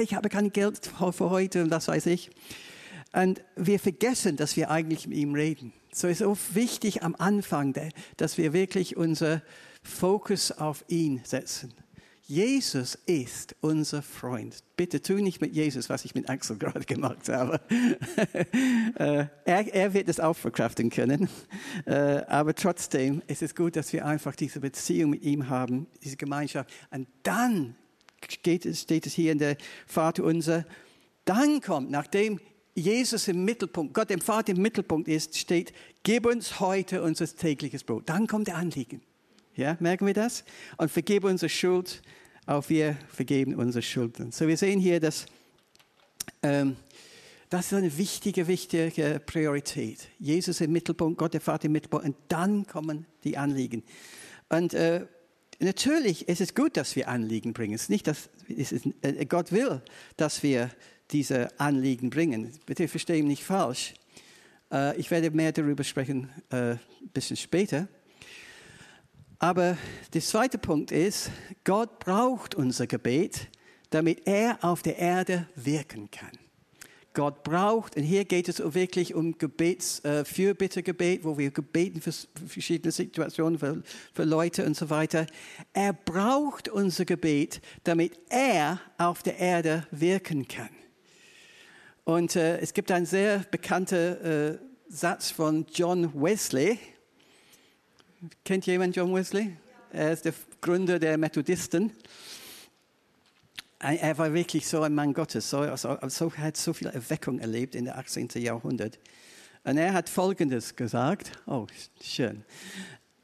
Ich 0.00 0.14
habe 0.14 0.28
kein 0.28 0.52
Geld 0.52 0.86
für 0.86 1.30
heute 1.30 1.62
und 1.64 1.68
das 1.68 1.88
weiß 1.88 2.06
ich. 2.06 2.30
Und 3.12 3.42
wir 3.56 3.80
vergessen, 3.80 4.36
dass 4.36 4.56
wir 4.56 4.70
eigentlich 4.70 5.08
mit 5.08 5.18
ihm 5.18 5.34
reden. 5.34 5.72
So 5.92 6.06
ist 6.06 6.20
es 6.20 6.26
auch 6.26 6.38
wichtig 6.52 7.02
am 7.02 7.16
Anfang, 7.16 7.74
dass 8.16 8.38
wir 8.38 8.52
wirklich 8.52 8.96
unser 8.96 9.42
Fokus 9.84 10.50
auf 10.50 10.84
ihn 10.88 11.20
setzen. 11.24 11.72
Jesus 12.26 12.94
ist 13.04 13.54
unser 13.60 14.00
Freund. 14.00 14.64
Bitte 14.76 15.02
tu 15.02 15.14
nicht 15.14 15.42
mit 15.42 15.52
Jesus, 15.54 15.90
was 15.90 16.06
ich 16.06 16.14
mit 16.14 16.30
Axel 16.30 16.56
gerade 16.56 16.84
gemacht 16.84 17.28
habe. 17.28 17.60
Äh, 18.96 19.26
er, 19.44 19.74
er, 19.74 19.92
wird 19.92 20.08
es 20.08 20.20
auch 20.20 20.36
verkraften 20.36 20.88
können. 20.88 21.28
Äh, 21.84 22.22
aber 22.28 22.54
trotzdem 22.54 23.22
ist 23.26 23.42
es 23.42 23.56
gut, 23.56 23.74
dass 23.74 23.92
wir 23.92 24.06
einfach 24.06 24.36
diese 24.36 24.60
Beziehung 24.60 25.10
mit 25.10 25.22
ihm 25.22 25.48
haben, 25.48 25.88
diese 26.04 26.16
Gemeinschaft. 26.16 26.70
Und 26.92 27.08
dann 27.24 27.74
es, 28.64 28.80
steht 28.80 29.06
es 29.06 29.12
hier 29.12 29.32
in 29.32 29.38
der 29.38 29.56
Vater 29.86 30.22
unser, 30.22 30.64
dann 31.24 31.60
kommt, 31.60 31.90
nachdem 31.90 32.38
Jesus 32.74 33.26
im 33.26 33.44
Mittelpunkt, 33.44 33.94
Gott 33.94 34.10
dem 34.10 34.20
Vater 34.20 34.52
im 34.52 34.62
Mittelpunkt 34.62 35.08
ist, 35.08 35.36
steht, 35.36 35.72
gib 36.04 36.26
uns 36.26 36.60
heute 36.60 37.02
unser 37.02 37.26
tägliches 37.26 37.82
Brot. 37.82 38.08
Dann 38.08 38.28
kommt 38.28 38.46
der 38.46 38.56
Anliegen. 38.56 39.02
Ja, 39.56 39.76
merken 39.78 40.06
wir 40.06 40.14
das? 40.14 40.44
Und 40.78 40.90
vergebe 40.90 41.28
unsere 41.28 41.48
Schuld, 41.48 42.02
auch 42.46 42.68
wir 42.68 42.96
vergeben 43.08 43.54
unsere 43.54 43.82
Schulden. 43.82 44.32
So, 44.32 44.48
wir 44.48 44.56
sehen 44.56 44.80
hier, 44.80 44.98
dass 44.98 45.26
ähm, 46.42 46.76
das 47.50 47.66
ist 47.66 47.74
eine 47.74 47.96
wichtige, 47.96 48.48
wichtige 48.48 49.20
Priorität. 49.24 50.08
Jesus 50.18 50.60
im 50.60 50.72
Mittelpunkt, 50.72 51.18
Gott 51.18 51.34
der 51.34 51.40
Vater 51.40 51.66
im 51.66 51.72
Mittelpunkt 51.72 52.04
und 52.04 52.16
dann 52.26 52.66
kommen 52.66 53.06
die 53.22 53.38
Anliegen. 53.38 53.84
Und 54.48 54.74
äh, 54.74 55.06
natürlich 55.60 56.28
ist 56.28 56.40
es 56.40 56.56
gut, 56.56 56.76
dass 56.76 56.96
wir 56.96 57.06
Anliegen 57.06 57.52
bringen. 57.52 57.74
Es 57.74 57.82
ist 57.82 57.90
nicht, 57.90 58.08
dass 58.08 58.30
es 58.48 58.72
ist, 58.72 58.86
äh, 59.02 59.24
Gott 59.26 59.52
will, 59.52 59.82
dass 60.16 60.42
wir 60.42 60.68
diese 61.12 61.48
Anliegen 61.60 62.10
bringen. 62.10 62.50
Bitte 62.66 62.88
verstehe 62.88 63.18
mich 63.18 63.28
nicht 63.28 63.44
falsch. 63.44 63.94
Äh, 64.72 64.96
ich 64.98 65.12
werde 65.12 65.30
mehr 65.30 65.52
darüber 65.52 65.84
sprechen 65.84 66.30
äh, 66.50 66.72
ein 66.72 66.80
bisschen 67.12 67.36
später. 67.36 67.86
Aber 69.44 69.76
der 70.14 70.22
zweite 70.22 70.56
Punkt 70.56 70.90
ist, 70.90 71.30
Gott 71.64 71.98
braucht 71.98 72.54
unser 72.54 72.86
Gebet, 72.86 73.48
damit 73.90 74.26
er 74.26 74.56
auf 74.62 74.80
der 74.80 74.96
Erde 74.96 75.46
wirken 75.54 76.10
kann. 76.10 76.30
Gott 77.12 77.42
braucht, 77.42 77.94
und 77.94 78.04
hier 78.04 78.24
geht 78.24 78.48
es 78.48 78.62
wirklich 78.72 79.14
um 79.14 79.36
Gebets, 79.36 80.02
äh, 80.02 80.24
Fürbittegebet, 80.24 81.24
wo 81.24 81.36
wir 81.36 81.50
gebeten 81.50 82.00
für 82.00 82.12
verschiedene 82.48 82.90
Situationen, 82.90 83.58
für, 83.58 83.82
für 84.14 84.24
Leute 84.24 84.64
und 84.64 84.78
so 84.78 84.88
weiter. 84.88 85.26
Er 85.74 85.92
braucht 85.92 86.70
unser 86.70 87.04
Gebet, 87.04 87.60
damit 87.84 88.18
er 88.30 88.80
auf 88.96 89.22
der 89.22 89.36
Erde 89.38 89.86
wirken 89.90 90.48
kann. 90.48 90.70
Und 92.04 92.34
äh, 92.34 92.60
es 92.60 92.72
gibt 92.72 92.90
einen 92.90 93.04
sehr 93.04 93.40
bekannten 93.50 93.94
äh, 93.94 94.58
Satz 94.88 95.30
von 95.30 95.66
John 95.70 96.14
Wesley, 96.14 96.78
Kennt 98.44 98.66
jemand 98.66 98.96
John 98.96 99.14
Wesley? 99.14 99.56
Er 99.92 100.12
ist 100.12 100.24
der 100.24 100.34
Gründer 100.60 100.98
der 100.98 101.18
Methodisten. 101.18 101.92
Er 103.78 104.16
war 104.16 104.32
wirklich 104.32 104.66
so 104.66 104.82
ein 104.82 104.94
Mann 104.94 105.12
Gottes. 105.12 105.50
So, 105.50 105.76
so, 105.76 105.88
er 106.36 106.38
hat 106.38 106.56
so 106.56 106.72
viel 106.72 106.88
Erweckung 106.88 107.38
erlebt 107.38 107.74
in 107.74 107.84
der 107.84 107.98
18. 107.98 108.28
Jahrhundert. 108.36 108.98
Und 109.64 109.76
er 109.76 109.92
hat 109.92 110.08
Folgendes 110.08 110.74
gesagt. 110.76 111.32
Oh, 111.46 111.66
schön. 112.02 112.44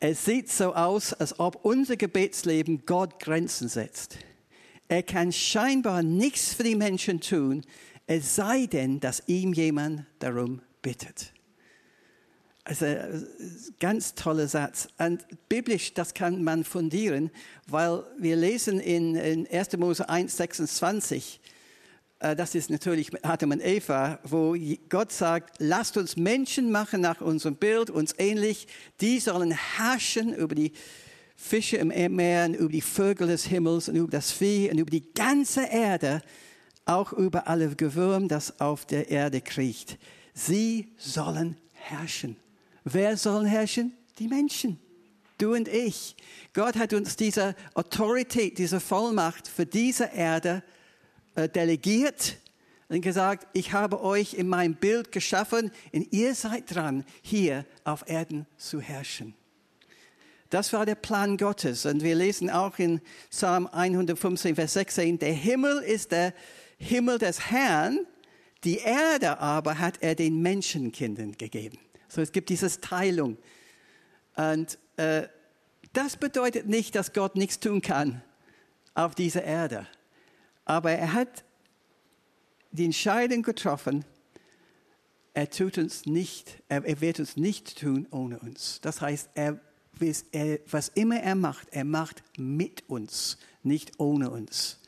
Es 0.00 0.24
sieht 0.24 0.50
so 0.50 0.74
aus, 0.74 1.12
als 1.12 1.38
ob 1.38 1.64
unser 1.64 1.96
Gebetsleben 1.96 2.84
Gott 2.86 3.20
Grenzen 3.20 3.68
setzt. 3.68 4.18
Er 4.88 5.02
kann 5.02 5.32
scheinbar 5.32 6.02
nichts 6.02 6.54
für 6.54 6.64
die 6.64 6.74
Menschen 6.74 7.20
tun, 7.20 7.62
es 8.06 8.34
sei 8.34 8.66
denn, 8.66 8.98
dass 8.98 9.22
ihm 9.28 9.52
jemand 9.52 10.04
darum 10.18 10.62
bittet. 10.82 11.32
Also, 12.70 12.86
ganz 13.80 14.14
toller 14.14 14.46
Satz. 14.46 14.86
Und 14.96 15.26
biblisch, 15.48 15.92
das 15.92 16.14
kann 16.14 16.44
man 16.44 16.62
fundieren, 16.62 17.32
weil 17.66 18.04
wir 18.16 18.36
lesen 18.36 18.78
in, 18.78 19.16
in 19.16 19.44
1. 19.50 19.76
Mose 19.76 20.08
1, 20.08 20.36
26, 20.36 21.40
äh, 22.20 22.36
das 22.36 22.54
ist 22.54 22.70
natürlich 22.70 23.10
Adam 23.24 23.50
und 23.50 23.60
Eva, 23.60 24.20
wo 24.22 24.54
Gott 24.88 25.10
sagt, 25.10 25.56
lasst 25.58 25.96
uns 25.96 26.16
Menschen 26.16 26.70
machen 26.70 27.00
nach 27.00 27.20
unserem 27.20 27.56
Bild, 27.56 27.90
uns 27.90 28.14
ähnlich. 28.18 28.68
Die 29.00 29.18
sollen 29.18 29.50
herrschen 29.50 30.32
über 30.32 30.54
die 30.54 30.70
Fische 31.34 31.78
im 31.78 31.88
Meer, 32.14 32.56
über 32.56 32.70
die 32.70 32.82
Vögel 32.82 33.26
des 33.26 33.46
Himmels 33.46 33.88
und 33.88 33.96
über 33.96 34.12
das 34.12 34.30
Vieh 34.30 34.70
und 34.70 34.78
über 34.78 34.92
die 34.92 35.12
ganze 35.12 35.64
Erde, 35.64 36.22
auch 36.84 37.12
über 37.12 37.48
alle 37.48 37.74
Gewürm, 37.74 38.28
das 38.28 38.60
auf 38.60 38.86
der 38.86 39.10
Erde 39.10 39.40
kriecht. 39.40 39.98
Sie 40.34 40.92
sollen 40.98 41.56
herrschen. 41.72 42.36
Wer 42.84 43.16
soll 43.16 43.46
herrschen? 43.46 43.92
Die 44.18 44.28
Menschen. 44.28 44.78
Du 45.38 45.54
und 45.54 45.68
ich. 45.68 46.16
Gott 46.52 46.76
hat 46.76 46.92
uns 46.92 47.16
diese 47.16 47.54
Autorität, 47.74 48.58
diese 48.58 48.80
Vollmacht 48.80 49.48
für 49.48 49.64
diese 49.64 50.04
Erde 50.04 50.62
äh, 51.34 51.48
delegiert 51.48 52.36
und 52.88 53.00
gesagt, 53.00 53.46
ich 53.52 53.72
habe 53.72 54.02
euch 54.02 54.34
in 54.34 54.48
mein 54.48 54.74
Bild 54.74 55.12
geschaffen 55.12 55.70
und 55.92 56.12
ihr 56.12 56.34
seid 56.34 56.74
dran, 56.74 57.04
hier 57.22 57.64
auf 57.84 58.04
Erden 58.06 58.46
zu 58.58 58.80
herrschen. 58.80 59.34
Das 60.50 60.72
war 60.72 60.84
der 60.84 60.96
Plan 60.96 61.36
Gottes. 61.36 61.86
Und 61.86 62.02
wir 62.02 62.16
lesen 62.16 62.50
auch 62.50 62.78
in 62.78 63.00
Psalm 63.30 63.68
115, 63.68 64.56
Vers 64.56 64.74
16, 64.74 65.18
der 65.20 65.32
Himmel 65.32 65.78
ist 65.78 66.10
der 66.10 66.34
Himmel 66.76 67.18
des 67.18 67.50
Herrn, 67.50 68.00
die 68.64 68.78
Erde 68.78 69.38
aber 69.38 69.78
hat 69.78 70.02
er 70.02 70.14
den 70.14 70.42
Menschenkindern 70.42 71.32
gegeben. 71.38 71.78
So, 72.10 72.20
es 72.20 72.32
gibt 72.32 72.48
diese 72.48 72.80
Teilung. 72.80 73.38
Und 74.34 74.78
äh, 74.96 75.28
das 75.92 76.16
bedeutet 76.16 76.66
nicht, 76.66 76.94
dass 76.96 77.12
Gott 77.12 77.36
nichts 77.36 77.60
tun 77.60 77.80
kann 77.82 78.22
auf 78.94 79.14
dieser 79.14 79.44
Erde. 79.44 79.86
Aber 80.64 80.90
er 80.90 81.12
hat 81.12 81.44
die 82.72 82.84
Entscheidung 82.84 83.42
getroffen, 83.42 84.04
er 85.34 85.48
tut 85.50 85.78
uns 85.78 86.06
nicht, 86.06 86.62
er, 86.68 86.84
er 86.84 87.00
wird 87.00 87.20
uns 87.20 87.36
nicht 87.36 87.78
tun 87.78 88.08
ohne 88.10 88.40
uns. 88.40 88.80
Das 88.80 89.00
heißt, 89.00 89.30
er, 89.34 89.60
was 90.68 90.88
immer 90.88 91.20
er 91.20 91.36
macht, 91.36 91.68
er 91.70 91.84
macht 91.84 92.24
mit 92.36 92.88
uns, 92.88 93.38
nicht 93.62 94.00
ohne 94.00 94.30
uns. 94.30 94.80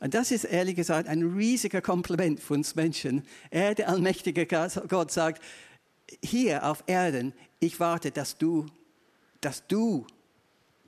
Und 0.00 0.14
das 0.14 0.30
ist 0.30 0.44
ehrlich 0.44 0.76
gesagt 0.76 1.08
ein 1.08 1.22
riesiger 1.22 1.80
Kompliment 1.80 2.40
für 2.40 2.54
uns 2.54 2.74
Menschen. 2.74 3.22
Er, 3.50 3.74
der 3.74 3.88
allmächtige 3.88 4.46
Gott, 4.46 5.10
sagt, 5.10 5.42
hier 6.22 6.64
auf 6.64 6.84
Erden, 6.86 7.32
ich 7.60 7.80
warte, 7.80 8.10
dass 8.10 8.38
du, 8.38 8.66
dass 9.40 9.66
du 9.66 10.06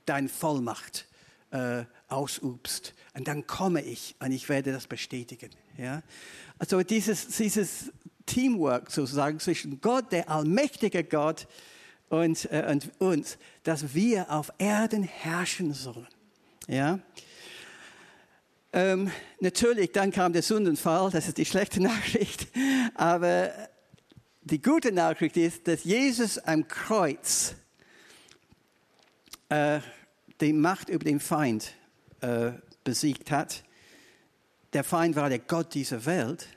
deine 0.05 0.29
Vollmacht 0.29 1.07
äh, 1.51 1.83
ausübst. 2.07 2.93
Und 3.13 3.27
dann 3.27 3.45
komme 3.47 3.81
ich 3.81 4.15
und 4.19 4.31
ich 4.31 4.49
werde 4.49 4.71
das 4.71 4.87
bestätigen. 4.87 5.51
Ja? 5.77 6.03
Also 6.57 6.81
dieses, 6.83 7.27
dieses 7.27 7.91
Teamwork 8.25 8.91
sozusagen 8.91 9.39
zwischen 9.39 9.81
Gott, 9.81 10.11
der 10.11 10.29
allmächtige 10.29 11.03
Gott, 11.03 11.47
und, 12.09 12.51
äh, 12.51 12.65
und 12.69 12.89
uns, 12.99 13.37
dass 13.63 13.93
wir 13.93 14.31
auf 14.31 14.51
Erden 14.57 15.03
herrschen 15.03 15.73
sollen. 15.73 16.07
Ja? 16.67 16.99
Ähm, 18.73 19.11
natürlich, 19.39 19.91
dann 19.91 20.11
kam 20.11 20.33
der 20.33 20.41
Sündenfall, 20.41 21.09
das 21.11 21.27
ist 21.27 21.37
die 21.37 21.45
schlechte 21.45 21.79
Nachricht. 21.81 22.47
Aber 22.95 23.51
die 24.41 24.61
gute 24.61 24.91
Nachricht 24.91 25.37
ist, 25.37 25.67
dass 25.67 25.83
Jesus 25.83 26.37
am 26.37 26.67
Kreuz 26.67 27.55
äh, 29.49 29.79
die 30.41 30.53
Macht 30.53 30.89
über 30.89 31.03
den 31.03 31.19
Feind 31.19 31.73
äh, 32.21 32.51
besiegt 32.83 33.31
hat. 33.31 33.63
Der 34.73 34.83
Feind 34.83 35.15
war 35.15 35.29
der 35.29 35.39
Gott 35.39 35.73
dieser 35.73 36.05
Welt. 36.05 36.47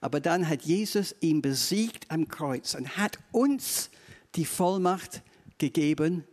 Aber 0.00 0.20
dann 0.20 0.48
hat 0.48 0.62
Jesus 0.62 1.14
ihn 1.20 1.42
besiegt 1.42 2.10
am 2.10 2.28
Kreuz 2.28 2.74
und 2.74 2.96
hat 2.96 3.18
uns 3.32 3.90
die 4.36 4.44
Vollmacht 4.44 5.22
gegeben, 5.58 6.24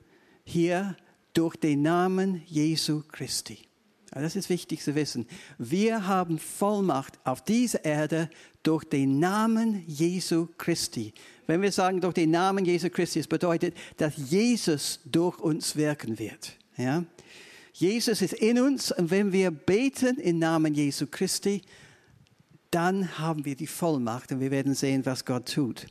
hier 0.43 0.95
durch 1.33 1.55
den 1.55 1.81
Namen 1.81 2.43
Jesu 2.45 3.03
Christi. 3.11 3.67
Das 4.21 4.37
ist 4.37 4.49
wichtig 4.49 4.81
zu 4.81 4.95
wissen. 4.95 5.27
Wir 5.57 6.07
haben 6.07 6.39
Vollmacht 6.39 7.19
auf 7.25 7.43
dieser 7.43 7.83
Erde 7.83 8.29
durch 8.63 8.85
den 8.85 9.19
Namen 9.19 9.83
Jesu 9.87 10.47
Christi. 10.57 11.13
Wenn 11.47 11.61
wir 11.61 11.73
sagen 11.73 11.99
durch 11.99 12.13
den 12.13 12.31
Namen 12.31 12.63
Jesu 12.63 12.89
Christi, 12.89 13.19
es 13.19 13.27
bedeutet, 13.27 13.75
dass 13.97 14.13
Jesus 14.15 15.01
durch 15.03 15.37
uns 15.39 15.75
wirken 15.75 16.17
wird. 16.17 16.53
Ja? 16.77 17.03
Jesus 17.73 18.21
ist 18.21 18.35
in 18.35 18.57
uns 18.61 18.93
und 18.93 19.11
wenn 19.11 19.33
wir 19.33 19.51
beten 19.51 20.17
im 20.17 20.39
Namen 20.39 20.73
Jesu 20.73 21.07
Christi, 21.07 21.61
dann 22.71 23.19
haben 23.19 23.43
wir 23.43 23.57
die 23.57 23.67
Vollmacht 23.67 24.31
und 24.31 24.39
wir 24.39 24.49
werden 24.49 24.75
sehen, 24.75 25.05
was 25.05 25.25
Gott 25.25 25.53
tut. 25.53 25.87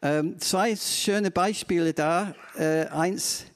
Ähm, 0.00 0.38
zwei 0.38 0.76
schöne 0.76 1.32
Beispiele 1.32 1.92
da. 1.92 2.36
Äh, 2.56 2.86
eins, 2.86 3.46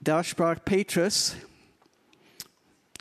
da 0.00 0.24
sprach 0.24 0.58
Petrus, 0.64 1.36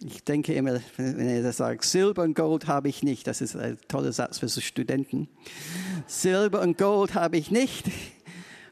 ich 0.03 0.23
denke 0.23 0.53
immer, 0.53 0.79
wenn 0.97 1.27
er 1.27 1.43
das 1.43 1.57
sagt, 1.57 1.85
Silber 1.85 2.23
und 2.23 2.35
Gold 2.35 2.67
habe 2.67 2.89
ich 2.89 3.03
nicht. 3.03 3.27
Das 3.27 3.41
ist 3.41 3.55
ein 3.55 3.77
toller 3.87 4.11
Satz 4.11 4.39
für 4.39 4.49
so 4.49 4.61
Studenten. 4.61 5.27
Silber 6.07 6.61
und 6.61 6.77
Gold 6.77 7.13
habe 7.13 7.37
ich 7.37 7.51
nicht. 7.51 7.85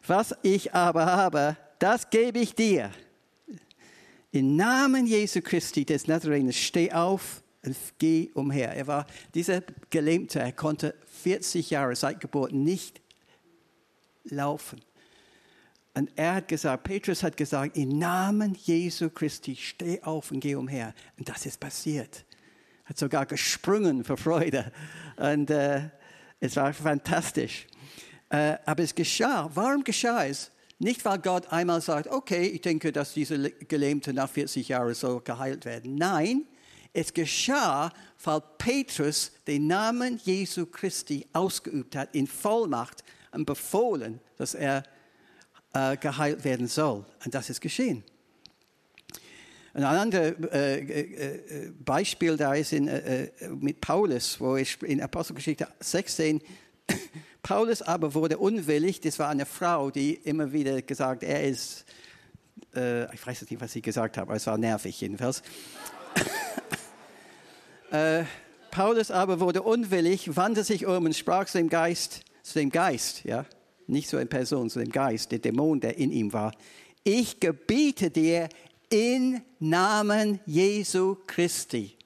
Was 0.06 0.36
ich 0.42 0.74
aber 0.74 1.06
habe, 1.06 1.56
das 1.80 2.10
gebe 2.10 2.40
ich 2.40 2.56
dir. 2.56 2.92
Im 4.32 4.56
Namen 4.56 5.06
Jesu 5.06 5.42
Christi 5.42 5.86
des 5.86 6.08
Nazareners, 6.08 6.56
steh 6.56 6.92
auf 6.92 7.44
und 7.64 7.76
geh 8.00 8.32
umher. 8.34 8.76
Er 8.76 8.88
war 8.88 9.06
dieser 9.34 9.62
Gelähmte, 9.90 10.40
er 10.40 10.52
konnte 10.52 10.96
40 11.22 11.70
Jahre 11.70 11.96
seit 11.96 12.20
Geburt 12.20 12.52
nicht 12.52 13.00
laufen. 14.26 14.82
Und 15.96 16.12
er 16.16 16.36
hat 16.36 16.48
gesagt, 16.48 16.84
Petrus 16.84 17.22
hat 17.22 17.38
gesagt, 17.38 17.78
im 17.78 18.00
Namen 18.00 18.56
Jesu 18.56 19.10
Christi, 19.10 19.56
steh 19.56 20.02
auf 20.02 20.32
und 20.32 20.40
geh 20.40 20.56
umher. 20.56 20.94
Und 21.18 21.30
das 21.30 21.46
ist 21.46 21.60
passiert. 21.60 22.26
Hat 22.86 22.98
sogar 22.98 23.26
gesprungen 23.26 24.04
vor 24.04 24.18
Freude. 24.18 24.72
Und 25.18 25.52
äh, 25.52 25.90
es 26.40 26.56
war 26.56 26.74
fantastisch. 26.74 27.68
Äh, 28.30 28.58
aber 28.66 28.84
es 28.84 28.96
geschah. 28.96 29.50
Warum 29.54 29.84
geschah 29.84 30.26
es? 30.26 30.50
Nicht, 30.80 31.06
weil 31.06 31.20
Gott 31.20 31.54
einmal 31.54 31.80
sagt, 31.82 32.08
okay, 32.08 32.48
ich 32.48 32.62
denke, 32.62 32.92
dass 32.92 33.14
diese 33.14 33.52
Gelähmte 33.52 34.14
nach 34.14 34.30
40 34.30 34.68
Jahren 34.68 34.94
so 34.96 35.22
geheilt 35.24 35.64
werden. 35.66 35.96
Nein, 35.96 36.46
es 36.92 37.14
geschah, 37.14 37.92
weil 38.24 38.42
Petrus 38.58 39.32
den 39.48 39.68
Namen 39.68 40.20
Jesu 40.24 40.66
Christi 40.66 41.28
ausgeübt 41.34 41.96
hat 41.96 42.14
in 42.16 42.28
Vollmacht 42.28 43.04
und 43.32 43.46
befohlen, 43.46 44.20
dass 44.38 44.56
er 44.56 44.84
äh, 45.74 45.98
geheilt 45.98 46.44
werden 46.44 46.68
soll. 46.68 47.06
Und 47.26 47.34
das 47.34 47.50
ist 47.50 47.62
geschehen. 47.62 48.04
Und 49.74 49.84
ein 49.84 49.98
anderes 49.98 50.36
äh, 50.52 50.80
äh, 50.82 51.72
Beispiel 51.84 52.38
da 52.38 52.54
ist 52.54 52.74
in, 52.74 52.88
äh, 52.88 53.24
äh, 53.24 53.50
mit 53.50 53.82
Paulus, 53.82 54.40
wo 54.40 54.56
ich 54.56 54.80
in 54.84 55.02
Apostelgeschichte 55.02 55.68
16, 55.80 56.42
Paulus 57.42 57.82
aber 57.82 58.14
wurde 58.14 58.38
unwillig, 58.38 59.02
das 59.02 59.18
war 59.18 59.30
eine 59.30 59.48
Frau, 59.48 59.90
die 59.90 60.14
immer 60.14 60.54
wieder 60.54 60.84
gesagt, 60.84 61.24
er 61.24 61.44
ist, 61.44 61.86
äh, 62.76 63.12
ich 63.16 63.26
weiß 63.26 63.50
nicht, 63.50 63.60
was 63.60 63.72
sie 63.72 63.82
gesagt 63.82 64.18
hat, 64.18 64.24
aber 64.24 64.36
es 64.36 64.46
war 64.46 64.60
nervig 64.60 65.02
jedenfalls. 65.02 65.42
Paulus 68.72 69.12
aber 69.12 69.40
wurde 69.40 69.62
unwillig, 69.62 70.36
wandte 70.36 70.64
sich 70.64 70.88
um 70.88 71.06
und 71.06 71.16
sprach 71.16 71.46
zu 71.46 71.60
dem 71.60 71.70
Geist, 71.70 72.22
zu 72.42 72.58
dem 72.58 72.72
Geist, 72.72 73.24
ja, 73.24 73.46
nicht 73.88 74.10
so 74.10 74.18
eine 74.18 74.26
Person, 74.26 74.70
sondern 74.70 74.90
dem 74.90 74.94
Geist, 74.94 75.32
der 75.32 75.40
Dämon, 75.40 75.80
der 75.80 75.98
in 75.98 76.12
ihm 76.12 76.34
war. 76.34 76.54
Ich 77.04 77.40
gebiete 77.40 78.10
dir 78.10 78.50
in 78.90 79.42
Namen 79.60 80.40
Jesu 80.46 81.18
Christi, 81.28 81.98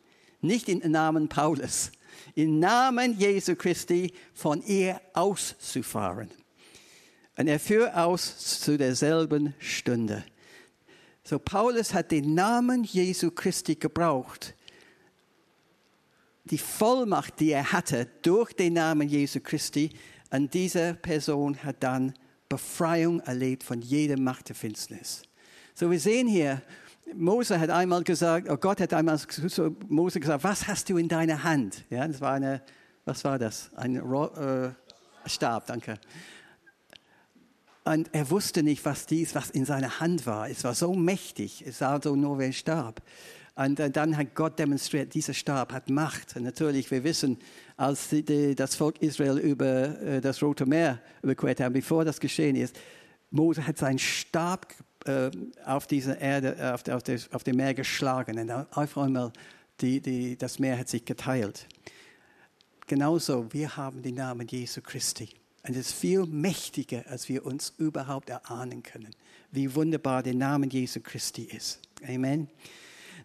nicht 0.41 0.69
in 0.69 0.79
Namen 0.91 1.27
Paulus, 1.27 1.91
in 2.35 2.59
Namen 2.59 3.17
Jesu 3.19 3.55
Christi 3.55 4.13
von 4.33 4.63
ihr 4.63 5.01
auszufahren. 5.13 6.29
Und 7.37 7.47
er 7.47 7.59
führt 7.59 7.93
aus 7.93 8.59
zu 8.61 8.77
derselben 8.77 9.53
Stunde. 9.59 10.23
So 11.23 11.37
Paulus 11.37 11.93
hat 11.93 12.11
den 12.11 12.33
Namen 12.33 12.83
Jesu 12.83 13.31
Christi 13.31 13.75
gebraucht. 13.75 14.55
Die 16.45 16.57
Vollmacht, 16.57 17.39
die 17.41 17.51
er 17.51 17.73
hatte 17.73 18.07
durch 18.21 18.53
den 18.53 18.73
Namen 18.73 19.09
Jesu 19.09 19.41
Christi, 19.41 19.91
und 20.31 20.53
diese 20.53 20.93
Person 20.95 21.63
hat 21.63 21.77
dann 21.81 22.13
Befreiung 22.49 23.19
erlebt 23.21 23.63
von 23.63 23.81
jeder 23.81 24.19
Macht 24.19 24.49
der 24.49 24.55
Finsternis. 24.55 25.23
So, 25.75 25.91
wir 25.91 25.99
sehen 25.99 26.27
hier, 26.27 26.61
Mose 27.13 27.59
hat 27.59 27.69
einmal 27.69 28.03
gesagt, 28.03 28.49
oh 28.49 28.57
Gott 28.57 28.81
hat 28.81 28.93
einmal 28.93 29.19
zu 29.19 29.75
Mose 29.87 30.19
gesagt, 30.19 30.43
was 30.43 30.67
hast 30.67 30.89
du 30.89 30.97
in 30.97 31.07
deiner 31.07 31.43
Hand? 31.43 31.85
Ja, 31.89 32.07
das 32.07 32.19
war 32.21 32.33
eine, 32.33 32.61
was 33.05 33.23
war 33.23 33.39
das? 33.39 33.71
Ein 33.75 33.95
äh, 33.95 34.71
Stab, 35.25 35.67
danke. 35.67 35.99
Und 37.85 38.09
er 38.13 38.29
wusste 38.29 38.63
nicht, 38.63 38.83
was 38.83 39.05
dies, 39.05 39.33
was 39.33 39.49
in 39.49 39.63
seiner 39.63 40.01
Hand 40.01 40.25
war. 40.25 40.49
Es 40.49 40.65
war 40.65 40.73
so 40.73 40.93
mächtig, 40.93 41.63
es 41.65 41.77
sah 41.77 42.01
so 42.01 42.15
nur 42.17 42.37
wie 42.39 42.45
ein 42.45 42.53
Stab. 42.53 43.01
Und 43.57 43.79
dann 43.79 44.15
hat 44.15 44.35
Gott 44.35 44.59
demonstriert, 44.59 45.15
dieser 45.15 45.33
Stab 45.33 45.73
hat 45.73 45.89
Macht. 45.89 46.35
Und 46.35 46.43
natürlich, 46.43 46.91
wir 46.91 47.03
wissen, 47.03 47.39
als 47.75 48.09
die, 48.09 48.53
das 48.53 48.75
Volk 48.75 49.01
Israel 49.01 49.39
über 49.39 49.99
äh, 49.99 50.21
das 50.21 50.43
Rote 50.43 50.67
Meer 50.67 51.01
überquert 51.23 51.59
haben, 51.59 51.73
bevor 51.73 52.05
das 52.05 52.19
geschehen 52.19 52.55
ist, 52.55 52.77
Mose 53.31 53.65
hat 53.65 53.79
seinen 53.79 53.97
Stab 53.97 54.75
äh, 55.05 55.31
auf 55.65 55.87
diese 55.87 56.13
Erde, 56.13 56.55
äh, 56.55 56.69
auf, 56.69 56.87
auf, 56.87 57.01
das, 57.01 57.33
auf 57.33 57.43
dem 57.43 57.55
Meer 57.55 57.73
geschlagen. 57.73 58.37
Und 58.37 58.51
auf 58.51 58.95
einmal, 58.95 59.33
die, 59.81 60.01
die, 60.01 60.37
das 60.37 60.59
Meer 60.59 60.77
hat 60.77 60.89
sich 60.89 61.03
geteilt. 61.03 61.67
Genauso, 62.85 63.51
wir 63.51 63.75
haben 63.75 64.03
den 64.03 64.15
Namen 64.15 64.47
Jesu 64.47 64.81
Christi. 64.81 65.29
Und 65.67 65.71
es 65.71 65.87
ist 65.87 65.93
viel 65.93 66.27
mächtiger, 66.27 67.05
als 67.07 67.27
wir 67.27 67.43
uns 67.43 67.73
überhaupt 67.79 68.29
erahnen 68.29 68.83
können, 68.83 69.15
wie 69.51 69.73
wunderbar 69.73 70.21
der 70.21 70.35
Name 70.35 70.67
Jesu 70.67 70.99
Christi 71.01 71.45
ist. 71.45 71.79
Amen. 72.07 72.49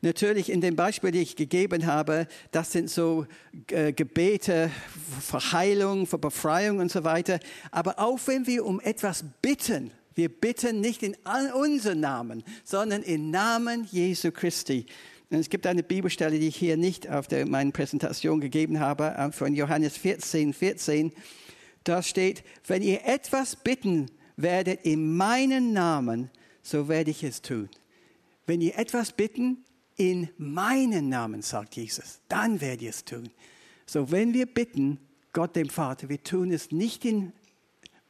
Natürlich 0.02 0.50
in 0.50 0.60
dem 0.60 0.76
Beispiel, 0.76 1.12
die 1.12 1.22
ich 1.22 1.36
gegeben 1.36 1.86
habe, 1.86 2.26
das 2.50 2.72
sind 2.72 2.90
so 2.90 3.26
äh, 3.70 3.92
Gebete 3.92 4.70
für 5.20 5.52
Heilung, 5.52 6.06
für 6.06 6.18
Befreiung 6.18 6.80
und 6.80 6.90
so 6.90 7.04
weiter. 7.04 7.38
Aber 7.70 7.98
auch 7.98 8.18
wenn 8.26 8.46
wir 8.46 8.66
um 8.66 8.80
etwas 8.80 9.24
bitten 9.40 9.92
Wir 10.14 10.28
bitten 10.28 10.80
nicht 10.80 11.02
in 11.02 11.16
all 11.24 11.52
unseren 11.52 12.00
Namen, 12.00 12.44
sondern 12.64 13.02
im 13.02 13.30
Namen 13.30 13.88
Jesu 13.90 14.30
Christi. 14.30 14.86
Und 15.30 15.38
es 15.38 15.48
gibt 15.48 15.66
eine 15.66 15.82
Bibelstelle, 15.82 16.38
die 16.38 16.48
ich 16.48 16.56
hier 16.56 16.76
nicht 16.76 17.08
auf 17.08 17.28
der, 17.28 17.46
meiner 17.46 17.70
Präsentation 17.70 18.40
gegeben 18.40 18.80
habe, 18.80 19.14
äh, 19.16 19.32
von 19.32 19.54
Johannes 19.54 19.96
14, 19.96 20.52
14. 20.52 21.12
Da 21.84 22.02
steht, 22.02 22.44
wenn 22.66 22.82
ihr 22.82 23.06
etwas 23.06 23.56
bitten 23.56 24.10
werdet 24.36 24.84
in 24.84 25.16
meinen 25.16 25.72
Namen, 25.72 26.30
so 26.62 26.88
werde 26.88 27.10
ich 27.10 27.24
es 27.24 27.40
tun. 27.40 27.70
Wenn 28.44 28.60
ihr 28.60 28.78
etwas 28.78 29.12
bitten 29.12 29.64
in 29.96 30.28
meinen 30.38 31.08
Namen, 31.08 31.42
sagt 31.42 31.76
Jesus, 31.76 32.20
dann 32.28 32.60
werdet 32.60 32.82
ihr 32.82 32.90
es 32.90 33.04
tun. 33.04 33.30
So, 33.86 34.10
wenn 34.10 34.32
wir 34.32 34.46
bitten, 34.46 34.98
Gott 35.32 35.56
dem 35.56 35.68
Vater, 35.68 36.08
wir 36.08 36.22
tun 36.22 36.50
es 36.50 36.70
nicht 36.70 37.04
in 37.04 37.32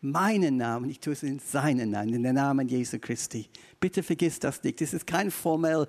meinen 0.01 0.57
Namen, 0.57 0.91
ich 0.91 1.01
tue 1.01 1.13
es 1.13 1.23
in 1.23 1.39
seinen 1.39 1.91
Namen, 1.91 2.15
in 2.15 2.23
den 2.23 2.35
Namen 2.35 2.69
Jesu 2.69 2.99
Christi. 2.99 3.49
Bitte 3.81 4.03
vergiss 4.03 4.39
das 4.39 4.63
nicht. 4.63 4.83
Es 4.83 4.93
ist 4.93 5.07
kein 5.07 5.31
formell 5.31 5.87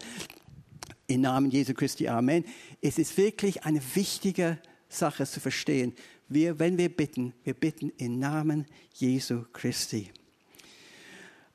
im 1.08 1.22
Namen 1.22 1.50
Jesu 1.50 1.74
Christi, 1.74 2.08
Amen. 2.08 2.46
Es 2.82 2.98
ist 2.98 3.18
wirklich 3.18 3.64
eine 3.66 3.82
wichtige 3.96 4.60
Sache 4.88 5.26
zu 5.26 5.40
verstehen. 5.40 5.94
Wir, 6.30 6.60
wenn 6.60 6.78
wir 6.78 6.90
bitten, 6.90 7.34
wir 7.44 7.54
bitten 7.54 7.92
im 7.98 8.20
Namen 8.20 8.66
Jesu 8.94 9.44
Christi. 9.52 10.12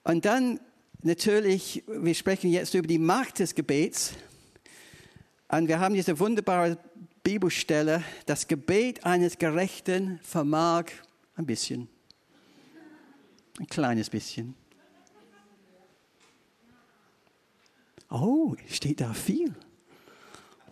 Und 0.05 0.25
dann 0.25 0.61
natürlich, 1.03 1.85
wir 1.87 2.15
sprechen 2.15 2.51
jetzt 2.51 2.75
über 2.75 2.87
die 2.87 2.99
Macht 2.99 3.39
des 3.39 3.55
Gebets. 3.55 4.13
Und 5.51 5.67
wir 5.67 5.81
haben 5.81 5.95
diese 5.95 6.19
wunderbare 6.19 6.77
Bibelstelle, 7.23 8.03
das 8.27 8.47
Gebet 8.47 9.05
eines 9.05 9.39
Gerechten 9.39 10.21
vermag 10.23 10.87
ein 11.37 11.47
bisschen. 11.47 11.89
Ein 13.59 13.67
kleines 13.67 14.11
bisschen. 14.11 14.55
Oh, 18.11 18.55
steht 18.69 19.01
da 19.01 19.13
viel. 19.13 19.55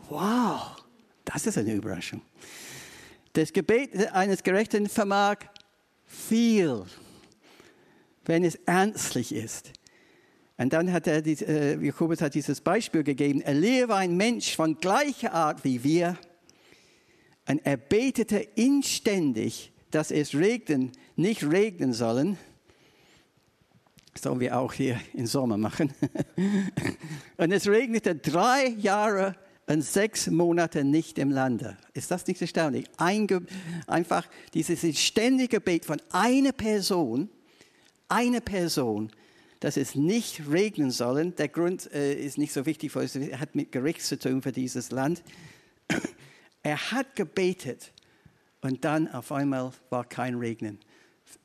Wow, 0.08 0.76
das 1.24 1.46
ist 1.46 1.58
eine 1.58 1.74
Überraschung. 1.74 2.22
Das 3.32 3.52
Gebet 3.52 4.12
eines 4.12 4.42
Gerechten 4.42 4.88
vermag 4.88 5.38
viel, 6.06 6.84
wenn 8.24 8.44
es 8.44 8.54
ernstlich 8.66 9.34
ist. 9.34 9.72
Und 10.58 10.72
dann 10.72 10.92
hat 10.92 11.06
er, 11.06 11.24
äh, 11.26 11.76
Jakobus 11.84 12.22
hat 12.22 12.34
dieses 12.34 12.60
Beispiel 12.60 13.02
gegeben. 13.02 13.42
War 13.42 13.98
ein 13.98 14.16
Mensch 14.16 14.56
von 14.56 14.78
gleicher 14.78 15.32
Art 15.32 15.64
wie 15.64 15.84
wir. 15.84 16.16
Und 17.48 17.64
er 17.64 17.76
betete 17.76 18.38
inständig, 18.54 19.72
dass 19.90 20.10
es 20.10 20.34
regnen, 20.34 20.92
nicht 21.14 21.44
regnen 21.44 21.92
sollen 21.92 22.38
sollen 24.18 24.40
wir 24.40 24.58
auch 24.58 24.72
hier 24.72 25.00
im 25.14 25.26
Sommer 25.26 25.56
machen. 25.56 25.92
und 27.36 27.52
es 27.52 27.66
regnete 27.68 28.14
drei 28.14 28.68
Jahre 28.68 29.36
und 29.66 29.82
sechs 29.82 30.28
Monate 30.28 30.84
nicht 30.84 31.18
im 31.18 31.30
Lande. 31.30 31.76
Ist 31.92 32.10
das 32.10 32.26
nicht 32.26 32.40
erstaunlich? 32.40 32.86
Einge 32.96 33.42
einfach 33.86 34.26
dieses 34.54 34.98
ständige 34.98 35.56
Gebet 35.56 35.84
von 35.84 36.00
einer 36.10 36.52
Person, 36.52 37.28
eine 38.08 38.40
Person, 38.40 39.10
dass 39.60 39.76
es 39.76 39.94
nicht 39.94 40.48
regnen 40.50 40.90
soll. 40.90 41.30
Der 41.32 41.48
Grund 41.48 41.90
äh, 41.92 42.14
ist 42.14 42.38
nicht 42.38 42.52
so 42.52 42.66
wichtig, 42.66 42.94
weil 42.94 43.04
es 43.04 43.14
hat 43.14 43.54
mit 43.54 43.72
Gericht 43.72 44.02
zu 44.02 44.18
tun 44.18 44.42
für 44.42 44.52
dieses 44.52 44.90
Land. 44.90 45.22
er 46.62 46.90
hat 46.92 47.16
gebetet 47.16 47.92
und 48.60 48.84
dann 48.84 49.08
auf 49.08 49.32
einmal 49.32 49.72
war 49.90 50.04
kein 50.04 50.34
Regnen. 50.36 50.78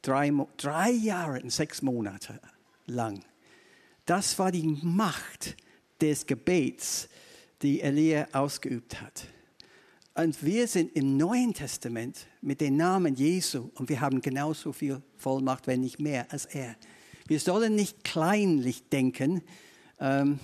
Drei, 0.01 0.31
drei 0.57 0.91
Jahre 0.91 1.41
und 1.41 1.51
sechs 1.51 1.81
Monate 1.81 2.39
lang. 2.85 3.23
Das 4.05 4.37
war 4.39 4.51
die 4.51 4.67
Macht 4.81 5.55
des 6.01 6.25
Gebets, 6.25 7.07
die 7.61 7.81
Elia 7.81 8.27
ausgeübt 8.33 9.01
hat. 9.01 9.27
Und 10.13 10.43
wir 10.43 10.67
sind 10.67 10.95
im 10.95 11.15
Neuen 11.15 11.53
Testament 11.53 12.27
mit 12.41 12.59
dem 12.59 12.75
Namen 12.75 13.15
Jesu 13.15 13.69
und 13.75 13.87
wir 13.87 14.01
haben 14.01 14.21
genauso 14.21 14.73
viel 14.73 15.01
Vollmacht, 15.15 15.67
wenn 15.67 15.81
nicht 15.81 15.99
mehr, 15.99 16.25
als 16.31 16.45
er. 16.45 16.75
Wir 17.31 17.39
sollen 17.39 17.75
nicht 17.75 18.03
kleinlich 18.03 18.89
denken. 18.89 19.41
Ähm, 20.01 20.37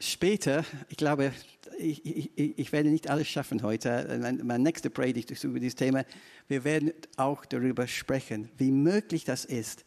später, 0.00 0.64
ich 0.88 0.96
glaube, 0.96 1.30
ich, 1.76 2.06
ich, 2.06 2.58
ich, 2.58 2.72
werde 2.72 2.88
nicht 2.88 3.10
alles 3.10 3.28
schaffen 3.28 3.62
heute. 3.62 4.18
Meine, 4.18 4.44
meine 4.44 4.64
nächste 4.64 4.88
Predigt 4.88 5.30
ist 5.30 5.44
über 5.44 5.60
dieses 5.60 5.74
Thema. 5.74 6.06
Wir 6.48 6.64
werden 6.64 6.94
auch 7.18 7.44
darüber 7.44 7.86
sprechen, 7.86 8.48
wie 8.56 8.70
möglich 8.70 9.26
das 9.26 9.44
ist, 9.44 9.84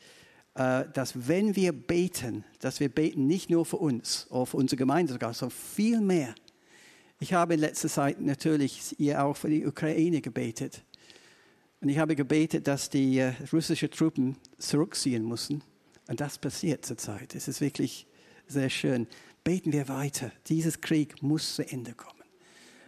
äh, 0.54 0.84
dass 0.94 1.28
wenn 1.28 1.56
wir 1.56 1.72
beten, 1.72 2.44
dass 2.60 2.80
wir 2.80 2.90
beten 2.90 3.26
nicht 3.26 3.50
nur 3.50 3.66
für 3.66 3.78
uns 3.78 4.28
oder 4.30 4.46
für 4.46 4.58
unsere 4.58 4.78
Gemeinde 4.78 5.14
sogar, 5.14 5.34
sondern 5.34 5.58
viel 5.58 6.00
mehr. 6.00 6.36
Ich 7.20 7.34
habe 7.34 7.56
in 7.56 7.60
letzter 7.60 7.90
Zeit 7.90 8.22
natürlich 8.22 9.00
ihr 9.00 9.26
auch 9.26 9.36
für 9.36 9.50
die 9.50 9.66
Ukraine 9.66 10.22
gebetet. 10.22 10.84
Und 11.82 11.90
ich 11.90 11.98
habe 11.98 12.16
gebetet, 12.16 12.68
dass 12.68 12.92
die 12.92 13.18
äh, 13.18 13.34
russischen 13.52 13.90
Truppen 13.90 14.38
zurückziehen 14.60 15.28
müssen. 15.28 15.64
Und 16.12 16.20
das 16.20 16.38
passiert 16.38 16.86
zurzeit. 16.86 17.36
Es 17.36 17.48
ist 17.48 17.62
wirklich 17.62 18.06
sehr 18.46 18.70
schön. 18.70 19.08
Beten 19.46 19.72
wir 19.72 19.88
weiter. 19.88 20.34
Dieses 20.48 20.82
Krieg 20.82 21.24
muss 21.24 21.56
zu 21.56 21.66
Ende 21.66 21.94
kommen. 21.94 22.26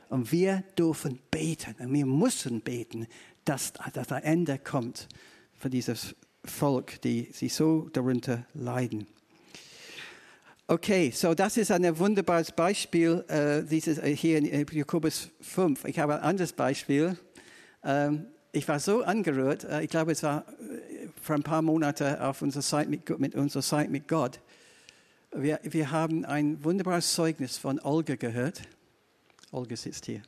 Und 0.10 0.34
wir 0.34 0.66
dürfen 0.78 1.22
beten. 1.32 1.74
Und 1.80 1.94
wir 1.94 2.06
müssen 2.06 2.60
beten, 2.60 3.08
dass, 3.46 3.72
dass 3.94 4.12
ein 4.12 4.24
Ende 4.24 4.60
kommt 4.60 5.08
für 5.58 5.70
dieses 5.70 6.14
Volk, 6.44 7.00
die 7.04 7.30
sie 7.32 7.48
so 7.48 7.88
darunter 7.94 8.46
leiden. 8.54 9.08
Okay, 10.68 11.10
so 11.16 11.34
das 11.34 11.56
ist 11.56 11.72
ein 11.72 11.98
wunderbares 11.98 12.52
Beispiel, 12.52 13.24
äh, 13.30 13.64
dieses 13.64 14.00
äh, 14.00 14.14
hier 14.14 14.38
in 14.38 14.68
Jakobus 14.70 15.30
5. 15.40 15.86
Ich 15.86 15.98
habe 15.98 16.16
ein 16.16 16.24
anderes 16.24 16.52
Beispiel. 16.52 17.18
Ähm, 17.86 18.26
ich 18.52 18.68
war 18.68 18.82
so 18.82 19.02
angerührt, 19.02 19.64
äh, 19.64 19.82
ich 19.82 19.90
glaube, 19.90 20.12
es 20.12 20.24
war 20.24 20.46
äh, 20.60 20.93
vor 21.22 21.36
ein 21.36 21.44
paar 21.44 21.62
Monaten 21.62 22.20
auf 22.20 22.42
unserer 22.42 22.64
Zeit 22.64 22.90
mit, 22.90 23.20
mit 23.20 23.36
unserer 23.36 23.64
Zeit 23.64 23.90
mit 23.90 24.08
Gott. 24.08 24.40
Wir, 25.32 25.60
wir 25.64 25.92
haben 25.92 26.26
ein 26.26 26.64
wunderbares 26.64 27.14
Zeugnis 27.14 27.58
von 27.58 27.80
Olga 27.80 28.16
gehört. 28.16 28.62
Olga 29.52 29.76
sitzt 29.76 30.06
hier. 30.06 30.22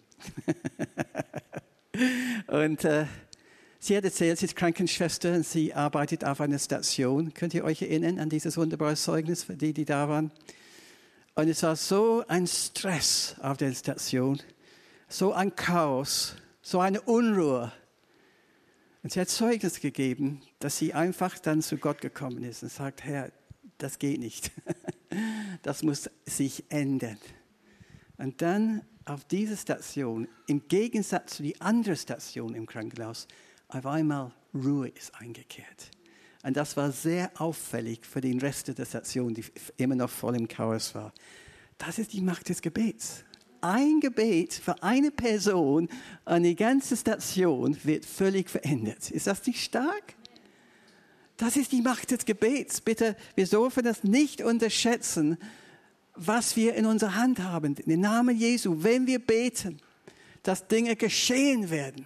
Und 2.47 2.85
äh, 2.85 3.05
Sie 3.85 3.95
hat 3.95 4.03
erzählt, 4.03 4.39
sie 4.39 4.45
ist 4.45 4.55
Krankenschwester 4.55 5.33
und 5.33 5.45
sie 5.45 5.75
arbeitet 5.75 6.25
auf 6.25 6.41
einer 6.41 6.57
Station. 6.57 7.35
Könnt 7.35 7.53
ihr 7.53 7.63
euch 7.63 7.83
erinnern 7.83 8.17
an 8.17 8.29
dieses 8.29 8.57
wunderbare 8.57 8.95
Zeugnis 8.95 9.43
für 9.43 9.55
die, 9.55 9.73
die 9.73 9.85
da 9.85 10.09
waren? 10.09 10.31
Und 11.35 11.49
es 11.49 11.61
war 11.61 11.75
so 11.75 12.23
ein 12.27 12.47
Stress 12.47 13.35
auf 13.43 13.57
der 13.57 13.71
Station, 13.73 14.41
so 15.07 15.33
ein 15.33 15.55
Chaos, 15.55 16.33
so 16.63 16.79
eine 16.79 16.99
Unruhe. 16.99 17.71
Und 19.05 19.11
sie 19.11 19.21
hat 19.21 19.29
Zeugnis 19.29 19.81
gegeben, 19.81 20.41
dass 20.57 20.79
sie 20.79 20.95
einfach 20.95 21.37
dann 21.37 21.61
zu 21.61 21.77
Gott 21.77 22.01
gekommen 22.01 22.43
ist 22.43 22.63
und 22.63 22.71
sagt, 22.71 23.03
Herr, 23.03 23.31
das 23.77 23.99
geht 23.99 24.19
nicht. 24.19 24.51
Das 25.61 25.83
muss 25.83 26.09
sich 26.25 26.63
ändern. 26.69 27.19
Und 28.17 28.41
dann 28.41 28.81
auf 29.05 29.23
dieser 29.25 29.55
Station, 29.55 30.27
im 30.47 30.67
Gegensatz 30.67 31.35
zu 31.35 31.43
die 31.43 31.61
andere 31.61 31.95
Station 31.95 32.55
im 32.55 32.65
Krankenhaus, 32.65 33.27
auf 33.67 33.85
einmal 33.85 34.31
Ruhe 34.55 34.87
ist 34.87 35.13
eingekehrt. 35.13 35.91
Und 36.41 36.57
das 36.57 36.75
war 36.75 36.91
sehr 36.91 37.29
auffällig 37.39 38.07
für 38.07 38.21
den 38.21 38.39
Rest 38.39 38.75
der 38.75 38.85
Station, 38.85 39.35
die 39.35 39.45
immer 39.77 39.95
noch 39.95 40.09
voll 40.09 40.35
im 40.35 40.47
Chaos 40.47 40.95
war. 40.95 41.13
Das 41.77 41.99
ist 41.99 42.11
die 42.11 42.21
Macht 42.21 42.49
des 42.49 42.59
Gebets. 42.59 43.23
Ein 43.65 43.99
Gebet 43.99 44.53
für 44.53 44.83
eine 44.83 45.09
Person 45.09 45.89
und 46.25 46.43
die 46.43 46.55
ganze 46.55 46.95
Station 46.95 47.75
wird 47.83 48.05
völlig 48.05 48.47
verändert. 48.47 49.09
Ist 49.09 49.25
das 49.25 49.43
nicht 49.47 49.63
stark? 49.63 50.13
Das 51.37 51.57
ist 51.57 51.71
die 51.71 51.81
Macht 51.81 52.11
des 52.11 52.25
Gebets. 52.25 52.79
Bitte, 52.79 53.15
wir 53.33 53.47
dürfen 53.47 53.83
das 53.83 54.03
nicht 54.03 54.43
unterschätzen, 54.43 55.39
was 56.13 56.55
wir 56.55 56.75
in 56.75 56.85
unserer 56.85 57.15
Hand 57.15 57.39
haben. 57.39 57.75
In 57.75 57.89
den 57.89 58.01
Namen 58.01 58.37
Jesu, 58.37 58.83
wenn 58.83 59.07
wir 59.07 59.17
beten, 59.17 59.79
dass 60.43 60.67
Dinge 60.67 60.95
geschehen 60.95 61.71
werden. 61.71 62.05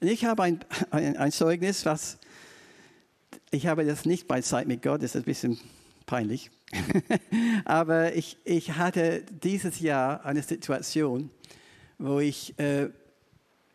Und 0.00 0.06
ich 0.06 0.24
habe 0.24 0.44
ein, 0.44 0.60
ein, 0.90 1.16
ein, 1.16 1.32
Zeugnis, 1.32 1.84
was 1.84 2.16
ich 3.50 3.66
habe 3.66 3.84
das 3.84 4.04
nicht 4.04 4.28
bei 4.28 4.40
Zeit 4.40 4.68
mit 4.68 4.82
Gott, 4.82 5.02
das 5.02 5.16
ist 5.16 5.22
ein 5.22 5.24
bisschen 5.24 5.58
peinlich. 6.06 6.50
Aber 7.64 8.14
ich, 8.14 8.38
ich 8.44 8.72
hatte 8.72 9.24
dieses 9.42 9.80
Jahr 9.80 10.24
eine 10.24 10.42
Situation, 10.42 11.30
wo 11.98 12.20
ich 12.20 12.58
äh, 12.58 12.88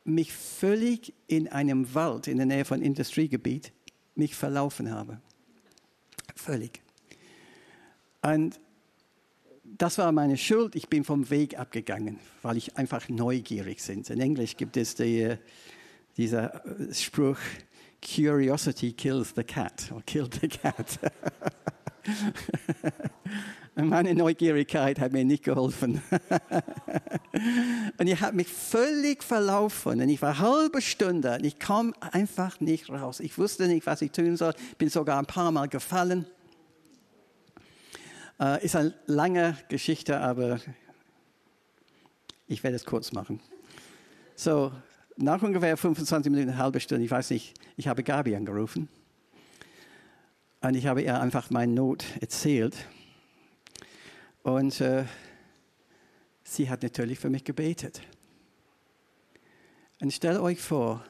mich 0.03 0.33
völlig 0.33 1.13
in 1.27 1.47
einem 1.47 1.93
Wald 1.93 2.27
in 2.27 2.37
der 2.37 2.45
Nähe 2.45 2.65
von 2.65 2.81
Industriegebiet 2.81 3.71
mich 4.15 4.35
verlaufen 4.35 4.91
habe. 4.91 5.21
Völlig. 6.35 6.81
Und 8.21 8.59
das 9.63 9.97
war 9.97 10.11
meine 10.11 10.37
Schuld. 10.37 10.75
Ich 10.75 10.89
bin 10.89 11.03
vom 11.03 11.29
Weg 11.29 11.57
abgegangen, 11.57 12.19
weil 12.41 12.57
ich 12.57 12.77
einfach 12.77 13.09
neugierig 13.09 13.85
bin. 13.85 14.03
In 14.03 14.19
Englisch 14.19 14.57
gibt 14.57 14.77
es 14.77 14.95
die 14.95 15.35
dieser 16.17 16.65
äh, 16.65 16.93
Spruch, 16.93 17.37
Curiosity 18.01 18.93
kills 18.93 19.33
the 19.35 19.43
cat, 19.43 19.91
or 19.93 20.01
killed 20.01 20.39
the 20.41 20.47
cat. 20.47 20.99
Meine 23.75 24.13
Neugierigkeit 24.13 24.99
hat 24.99 25.11
mir 25.11 25.23
nicht 25.23 25.43
geholfen. 25.43 26.01
und 27.97 28.07
ich 28.07 28.21
habe 28.21 28.35
mich 28.35 28.47
völlig 28.47 29.23
verlaufen. 29.23 30.01
Und 30.01 30.09
ich 30.09 30.21
war 30.21 30.31
eine 30.31 30.39
halbe 30.39 30.81
Stunde 30.81 31.35
und 31.35 31.45
ich 31.45 31.59
kam 31.59 31.93
einfach 31.99 32.59
nicht 32.59 32.89
raus. 32.89 33.19
Ich 33.19 33.37
wusste 33.37 33.67
nicht, 33.67 33.85
was 33.85 34.01
ich 34.01 34.11
tun 34.11 34.35
soll. 34.37 34.53
Bin 34.77 34.89
sogar 34.89 35.19
ein 35.19 35.25
paar 35.25 35.51
Mal 35.51 35.67
gefallen. 35.67 36.25
Äh, 38.39 38.65
ist 38.65 38.75
eine 38.75 38.93
lange 39.05 39.55
Geschichte, 39.69 40.19
aber 40.19 40.59
ich 42.47 42.63
werde 42.63 42.75
es 42.75 42.85
kurz 42.85 43.11
machen. 43.11 43.39
So, 44.35 44.71
nach 45.15 45.41
ungefähr 45.41 45.77
25 45.77 46.31
Minuten, 46.31 46.49
eine 46.49 46.57
halbe 46.57 46.79
Stunde, 46.79 47.05
ich 47.05 47.11
weiß 47.11 47.29
nicht, 47.29 47.53
ich 47.77 47.87
habe 47.87 48.03
Gabi 48.03 48.35
angerufen. 48.35 48.89
Und 50.61 50.75
ich 50.75 50.85
habe 50.85 51.01
ihr 51.01 51.19
einfach 51.19 51.49
meine 51.49 51.73
Not 51.73 52.05
erzählt. 52.19 52.75
Und 54.43 54.79
äh, 54.79 55.05
sie 56.43 56.69
hat 56.69 56.83
natürlich 56.83 57.19
für 57.19 57.31
mich 57.31 57.43
gebetet. 57.43 58.01
Und 60.01 60.13
stellt 60.13 60.39
euch 60.39 60.61
vor, 60.61 61.03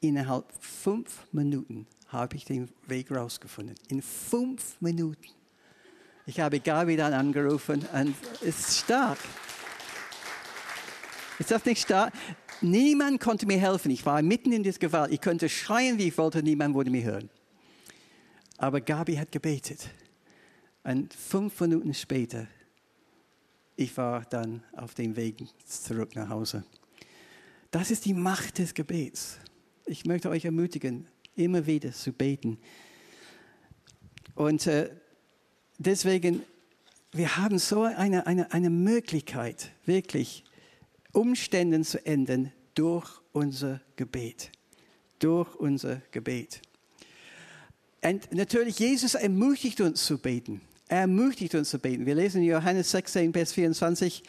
innerhalb 0.00 0.44
fünf 0.60 1.26
Minuten 1.32 1.86
habe 2.08 2.36
ich 2.36 2.44
den 2.44 2.68
Weg 2.86 3.10
rausgefunden. 3.10 3.76
In 3.88 4.02
fünf 4.02 4.80
Minuten. 4.80 5.28
Ich 6.26 6.38
habe 6.40 6.60
Gabi 6.60 6.96
dann 6.96 7.14
angerufen 7.14 7.84
und 7.94 8.14
ist 8.42 8.76
stark. 8.76 9.18
Ist 11.38 11.50
das 11.50 11.64
nicht 11.64 11.82
stark? 11.82 12.12
Niemand 12.60 13.20
konnte 13.20 13.46
mir 13.46 13.58
helfen. 13.58 13.90
Ich 13.90 14.04
war 14.04 14.20
mitten 14.20 14.52
in 14.52 14.62
dieser 14.62 14.78
Gewalt. 14.78 15.12
Ich 15.12 15.20
könnte 15.22 15.48
schreien, 15.48 15.96
wie 15.96 16.08
ich 16.08 16.18
wollte, 16.18 16.42
niemand 16.42 16.74
würde 16.74 16.90
mich 16.90 17.04
hören. 17.04 17.30
Aber 18.60 18.82
Gabi 18.82 19.16
hat 19.16 19.32
gebetet. 19.32 19.88
Und 20.84 21.14
fünf 21.14 21.58
Minuten 21.62 21.94
später, 21.94 22.46
ich 23.74 23.96
war 23.96 24.22
dann 24.26 24.62
auf 24.76 24.92
dem 24.92 25.16
Weg 25.16 25.42
zurück 25.64 26.14
nach 26.14 26.28
Hause. 26.28 26.62
Das 27.70 27.90
ist 27.90 28.04
die 28.04 28.12
Macht 28.12 28.58
des 28.58 28.74
Gebets. 28.74 29.38
Ich 29.86 30.04
möchte 30.04 30.28
euch 30.28 30.44
ermutigen, 30.44 31.06
immer 31.36 31.64
wieder 31.64 31.90
zu 31.90 32.12
beten. 32.12 32.58
Und 34.34 34.66
äh, 34.66 34.90
deswegen, 35.78 36.42
wir 37.12 37.38
haben 37.38 37.58
so 37.58 37.84
eine, 37.84 38.26
eine, 38.26 38.52
eine 38.52 38.68
Möglichkeit, 38.68 39.70
wirklich 39.86 40.44
Umständen 41.12 41.82
zu 41.82 42.04
ändern 42.04 42.52
durch 42.74 43.22
unser 43.32 43.80
Gebet. 43.96 44.52
Durch 45.18 45.54
unser 45.54 46.02
Gebet. 46.10 46.60
Und 48.02 48.32
natürlich, 48.32 48.78
Jesus 48.78 49.14
ermutigt 49.14 49.80
uns 49.80 50.04
zu 50.04 50.18
beten. 50.18 50.60
Er 50.88 51.00
ermutigt 51.00 51.54
uns 51.54 51.70
zu 51.70 51.78
beten. 51.78 52.06
Wir 52.06 52.14
lesen 52.14 52.42
in 52.42 52.48
Johannes 52.48 52.90
16, 52.90 53.32
Vers 53.32 53.52
24. 53.52 54.22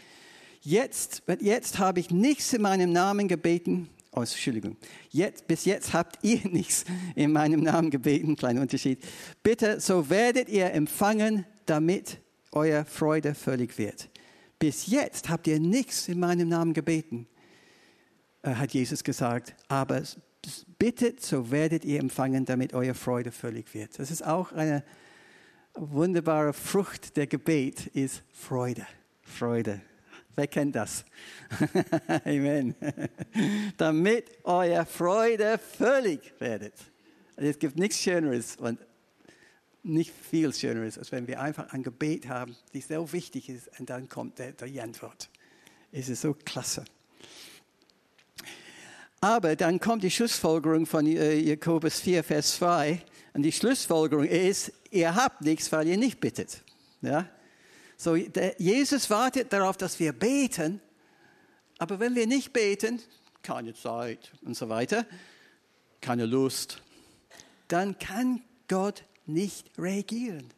Jetzt, 0.61 1.23
jetzt 1.39 1.79
habe 1.79 1.99
ich 1.99 2.11
nichts 2.11 2.53
in 2.53 2.61
meinem 2.61 2.91
Namen 2.91 3.27
gebeten. 3.27 3.89
Oh, 4.13 4.19
Entschuldigung. 4.19 4.75
Jetzt, 5.09 5.47
bis 5.47 5.65
jetzt 5.65 5.93
habt 5.93 6.23
ihr 6.23 6.41
nichts 6.51 6.85
in 7.15 7.31
meinem 7.31 7.61
Namen 7.61 7.89
gebeten. 7.89 8.35
Kleiner 8.35 8.61
Unterschied. 8.61 8.99
Bitte, 9.41 9.79
so 9.79 10.09
werdet 10.09 10.49
ihr 10.49 10.71
empfangen, 10.73 11.45
damit 11.65 12.19
euer 12.51 12.83
Freude 12.85 13.33
völlig 13.33 13.77
wird. 13.77 14.09
Bis 14.59 14.87
jetzt 14.87 15.29
habt 15.29 15.47
ihr 15.47 15.59
nichts 15.59 16.07
in 16.09 16.19
meinem 16.19 16.49
Namen 16.49 16.73
gebeten, 16.73 17.25
äh, 18.43 18.53
hat 18.53 18.73
Jesus 18.73 19.03
gesagt. 19.03 19.55
Aber 19.69 20.03
bittet, 20.77 21.21
so 21.21 21.51
werdet 21.51 21.85
ihr 21.85 21.99
empfangen, 21.99 22.45
damit 22.45 22.73
eure 22.73 22.93
Freude 22.93 23.31
völlig 23.31 23.73
wird. 23.73 23.99
Das 23.99 24.11
ist 24.11 24.25
auch 24.25 24.51
eine 24.51 24.83
wunderbare 25.73 26.53
Frucht 26.53 27.15
der 27.17 27.27
Gebet, 27.27 27.87
ist 27.87 28.23
Freude. 28.33 28.85
Freude. 29.21 29.81
Wer 30.35 30.47
kennt 30.47 30.75
das? 30.75 31.05
Amen. 32.25 32.75
damit 33.77 34.25
eure 34.43 34.85
Freude 34.85 35.57
völlig 35.57 36.33
werdet. 36.39 36.73
Es 37.35 37.59
gibt 37.59 37.77
nichts 37.77 37.99
Schöneres 37.99 38.55
und 38.55 38.79
nicht 39.83 40.11
viel 40.11 40.53
Schöneres, 40.53 40.97
als 40.97 41.11
wenn 41.11 41.27
wir 41.27 41.41
einfach 41.41 41.73
ein 41.73 41.83
Gebet 41.83 42.27
haben, 42.27 42.55
die 42.73 42.81
so 42.81 43.11
wichtig 43.13 43.49
ist, 43.49 43.69
und 43.79 43.89
dann 43.89 44.07
kommt 44.09 44.39
der, 44.39 44.51
die 44.51 44.79
Antwort. 44.79 45.29
Es 45.91 46.07
ist 46.07 46.21
so 46.21 46.33
klasse. 46.33 46.85
Aber 49.23 49.55
dann 49.55 49.79
kommt 49.79 50.03
die 50.03 50.09
Schlussfolgerung 50.09 50.87
von 50.87 51.05
äh, 51.05 51.35
Jakobus 51.35 51.99
4, 51.99 52.23
Vers 52.23 52.55
2. 52.55 53.03
Und 53.33 53.43
die 53.43 53.51
Schlussfolgerung 53.51 54.25
ist, 54.25 54.73
ihr 54.89 55.13
habt 55.13 55.41
nichts, 55.41 55.71
weil 55.71 55.87
ihr 55.87 55.97
nicht 55.97 56.19
bittet. 56.19 56.63
Ja? 57.01 57.29
So, 57.97 58.15
der, 58.15 58.59
Jesus 58.59 59.11
wartet 59.11 59.53
darauf, 59.53 59.77
dass 59.77 59.99
wir 59.99 60.11
beten. 60.11 60.81
Aber 61.77 61.99
wenn 61.99 62.15
wir 62.15 62.25
nicht 62.25 62.51
beten, 62.51 62.99
keine 63.43 63.75
Zeit 63.75 64.31
und 64.41 64.57
so 64.57 64.69
weiter, 64.69 65.05
keine 66.01 66.25
Lust, 66.25 66.81
dann 67.67 67.99
kann 67.99 68.41
Gott 68.67 69.03
nicht 69.27 69.69
reagieren. 69.77 70.51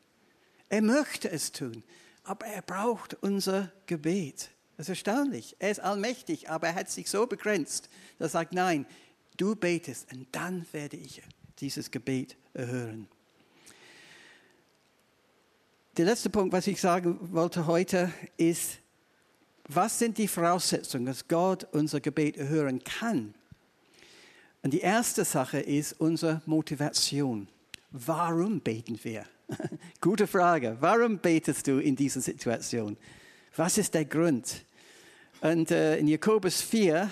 Er 0.70 0.82
möchte 0.82 1.30
es 1.30 1.52
tun, 1.52 1.84
aber 2.24 2.46
er 2.46 2.62
braucht 2.62 3.16
unser 3.16 3.74
Gebet. 3.88 4.53
Das 4.78 4.86
ist 4.86 4.90
erstaunlich. 4.90 5.56
Er 5.60 5.72
ist 5.72 5.80
allmächtig, 5.80 6.50
aber 6.50 6.68
er 6.68 6.76
hat 6.76 6.90
sich 6.90 7.10
so 7.10 7.28
begrenzt, 7.28 7.90
dass 8.18 8.30
er 8.30 8.40
sagt, 8.40 8.54
nein, 8.54 8.86
du 9.38 9.56
betest 9.56 10.12
und 10.12 10.28
dann 10.32 10.66
werde 10.72 10.98
ich 10.98 11.22
dieses 11.60 11.92
Gebet 11.92 12.36
erhören. 12.54 13.08
Der 15.98 16.06
letzte 16.06 16.32
Punkt, 16.32 16.52
was 16.52 16.66
ich 16.66 16.82
sagen 16.82 17.20
wollte 17.34 17.68
heute, 17.68 18.12
ist, 18.38 18.80
was 19.68 20.00
sind 20.00 20.18
die 20.18 20.28
Voraussetzungen, 20.28 21.06
dass 21.06 21.28
Gott 21.28 21.68
unser 21.72 22.02
Gebet 22.02 22.36
erhören 22.38 22.84
kann? 22.84 23.36
Und 24.64 24.74
die 24.74 24.80
erste 24.80 25.24
Sache 25.24 25.60
ist 25.60 25.94
unsere 26.00 26.42
Motivation. 26.46 27.48
Warum 27.92 28.60
beten 28.60 29.00
wir? 29.04 29.26
Gute 30.02 30.26
Frage. 30.26 30.78
Warum 30.80 31.20
betest 31.20 31.68
du 31.68 31.78
in 31.80 31.96
dieser 31.96 32.22
Situation? 32.22 32.98
Was 33.56 33.78
ist 33.78 33.94
der 33.94 34.06
Grund? 34.06 34.66
Und 35.42 35.70
äh, 35.70 35.98
in 35.98 36.08
Jakobus 36.08 36.62
4, 36.62 37.08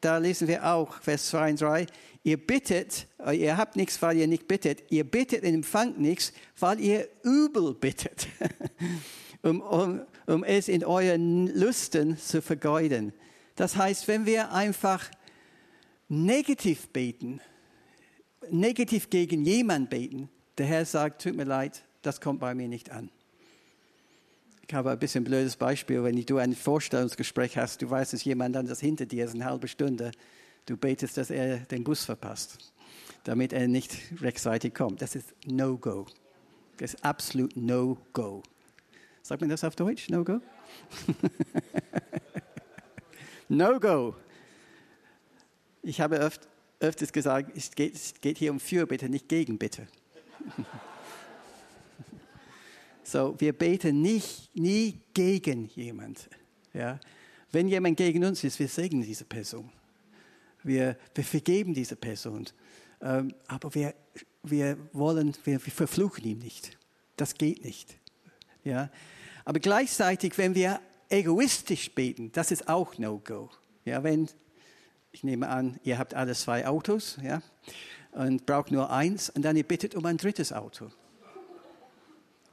da 0.00 0.18
lesen 0.18 0.46
wir 0.46 0.64
auch, 0.64 1.00
Vers 1.00 1.26
2 1.28 1.50
und 1.50 1.60
3, 1.60 1.86
ihr 2.22 2.36
bittet, 2.36 3.08
äh, 3.18 3.36
ihr 3.36 3.56
habt 3.56 3.74
nichts, 3.74 4.00
weil 4.00 4.18
ihr 4.18 4.28
nicht 4.28 4.46
bittet, 4.46 4.84
ihr 4.90 5.02
bittet 5.02 5.42
und 5.42 5.52
empfangt 5.52 5.98
nichts, 5.98 6.32
weil 6.60 6.78
ihr 6.78 7.08
übel 7.24 7.74
bittet, 7.74 8.28
um, 9.42 9.60
um, 9.62 10.02
um 10.26 10.44
es 10.44 10.68
in 10.68 10.84
euren 10.84 11.48
Lüsten 11.48 12.18
zu 12.18 12.40
vergeuden. 12.40 13.12
Das 13.56 13.76
heißt, 13.76 14.06
wenn 14.06 14.26
wir 14.26 14.52
einfach 14.52 15.10
negativ 16.08 16.88
beten, 16.90 17.40
negativ 18.48 19.10
gegen 19.10 19.44
jemanden 19.44 19.88
beten, 19.88 20.28
der 20.56 20.66
Herr 20.66 20.84
sagt, 20.84 21.22
tut 21.22 21.34
mir 21.34 21.44
leid, 21.44 21.82
das 22.02 22.20
kommt 22.20 22.38
bei 22.38 22.54
mir 22.54 22.68
nicht 22.68 22.90
an. 22.90 23.10
Ich 24.66 24.72
habe 24.72 24.90
ein 24.90 24.98
bisschen 24.98 25.22
ein 25.22 25.24
blödes 25.24 25.56
Beispiel, 25.56 26.02
wenn 26.02 26.24
du 26.24 26.38
ein 26.38 26.54
Vorstellungsgespräch 26.54 27.58
hast, 27.58 27.82
du 27.82 27.90
weißt, 27.90 28.14
dass 28.14 28.24
jemand 28.24 28.56
anders 28.56 28.80
hinter 28.80 29.04
dir 29.04 29.26
ist, 29.26 29.34
eine 29.34 29.44
halbe 29.44 29.68
Stunde, 29.68 30.10
du 30.64 30.78
betest, 30.78 31.18
dass 31.18 31.28
er 31.28 31.58
den 31.58 31.84
Bus 31.84 32.06
verpasst, 32.06 32.72
damit 33.24 33.52
er 33.52 33.68
nicht 33.68 33.94
rechtzeitig 34.22 34.72
kommt. 34.72 35.02
Das 35.02 35.16
ist 35.16 35.34
No-Go. 35.44 36.06
Das 36.78 36.94
ist 36.94 37.04
absolut 37.04 37.54
No-Go. 37.56 38.42
Sagt 39.22 39.42
man 39.42 39.50
das 39.50 39.64
auf 39.64 39.76
Deutsch? 39.76 40.08
No-Go? 40.08 40.40
No-Go. 43.48 44.16
Ich 45.82 46.00
habe 46.00 46.16
öft, 46.16 46.48
öfters 46.80 47.12
gesagt, 47.12 47.54
es 47.54 47.70
geht, 47.70 47.94
es 47.94 48.14
geht 48.18 48.38
hier 48.38 48.50
um 48.50 48.60
Fürbitte, 48.60 49.10
nicht 49.10 49.28
Gegenbitte. 49.28 49.88
So, 53.04 53.38
wir 53.38 53.52
beten 53.52 54.00
nicht, 54.00 54.50
nie 54.56 54.98
gegen 55.12 55.66
jemand. 55.74 56.28
Ja? 56.72 56.98
Wenn 57.52 57.68
jemand 57.68 57.98
gegen 57.98 58.24
uns 58.24 58.42
ist, 58.42 58.58
wir 58.58 58.66
segnen 58.66 59.02
diese 59.02 59.24
Person. 59.24 59.70
Wir, 60.62 60.96
wir 61.14 61.24
vergeben 61.24 61.74
diese 61.74 61.96
Person. 61.96 62.46
Ähm, 63.02 63.34
aber 63.46 63.74
wir, 63.74 63.94
wir 64.42 64.78
wollen, 64.92 65.36
wir, 65.44 65.64
wir 65.64 65.72
verfluchen 65.72 66.24
ihn 66.24 66.38
nicht. 66.38 66.78
Das 67.16 67.34
geht 67.34 67.62
nicht. 67.62 67.94
Ja? 68.64 68.90
Aber 69.44 69.60
gleichzeitig, 69.60 70.38
wenn 70.38 70.54
wir 70.54 70.80
egoistisch 71.10 71.94
beten, 71.94 72.32
das 72.32 72.50
ist 72.50 72.68
auch 72.68 72.96
No-Go. 72.96 73.50
Ja, 73.84 74.02
wenn, 74.02 74.28
ich 75.12 75.22
nehme 75.22 75.48
an, 75.48 75.78
ihr 75.84 75.98
habt 75.98 76.14
alle 76.14 76.34
zwei 76.34 76.66
Autos 76.66 77.18
ja, 77.22 77.42
und 78.12 78.46
braucht 78.46 78.70
nur 78.70 78.90
eins 78.90 79.28
und 79.28 79.42
dann 79.42 79.56
ihr 79.56 79.64
bittet 79.64 79.94
um 79.94 80.06
ein 80.06 80.16
drittes 80.16 80.54
Auto. 80.54 80.90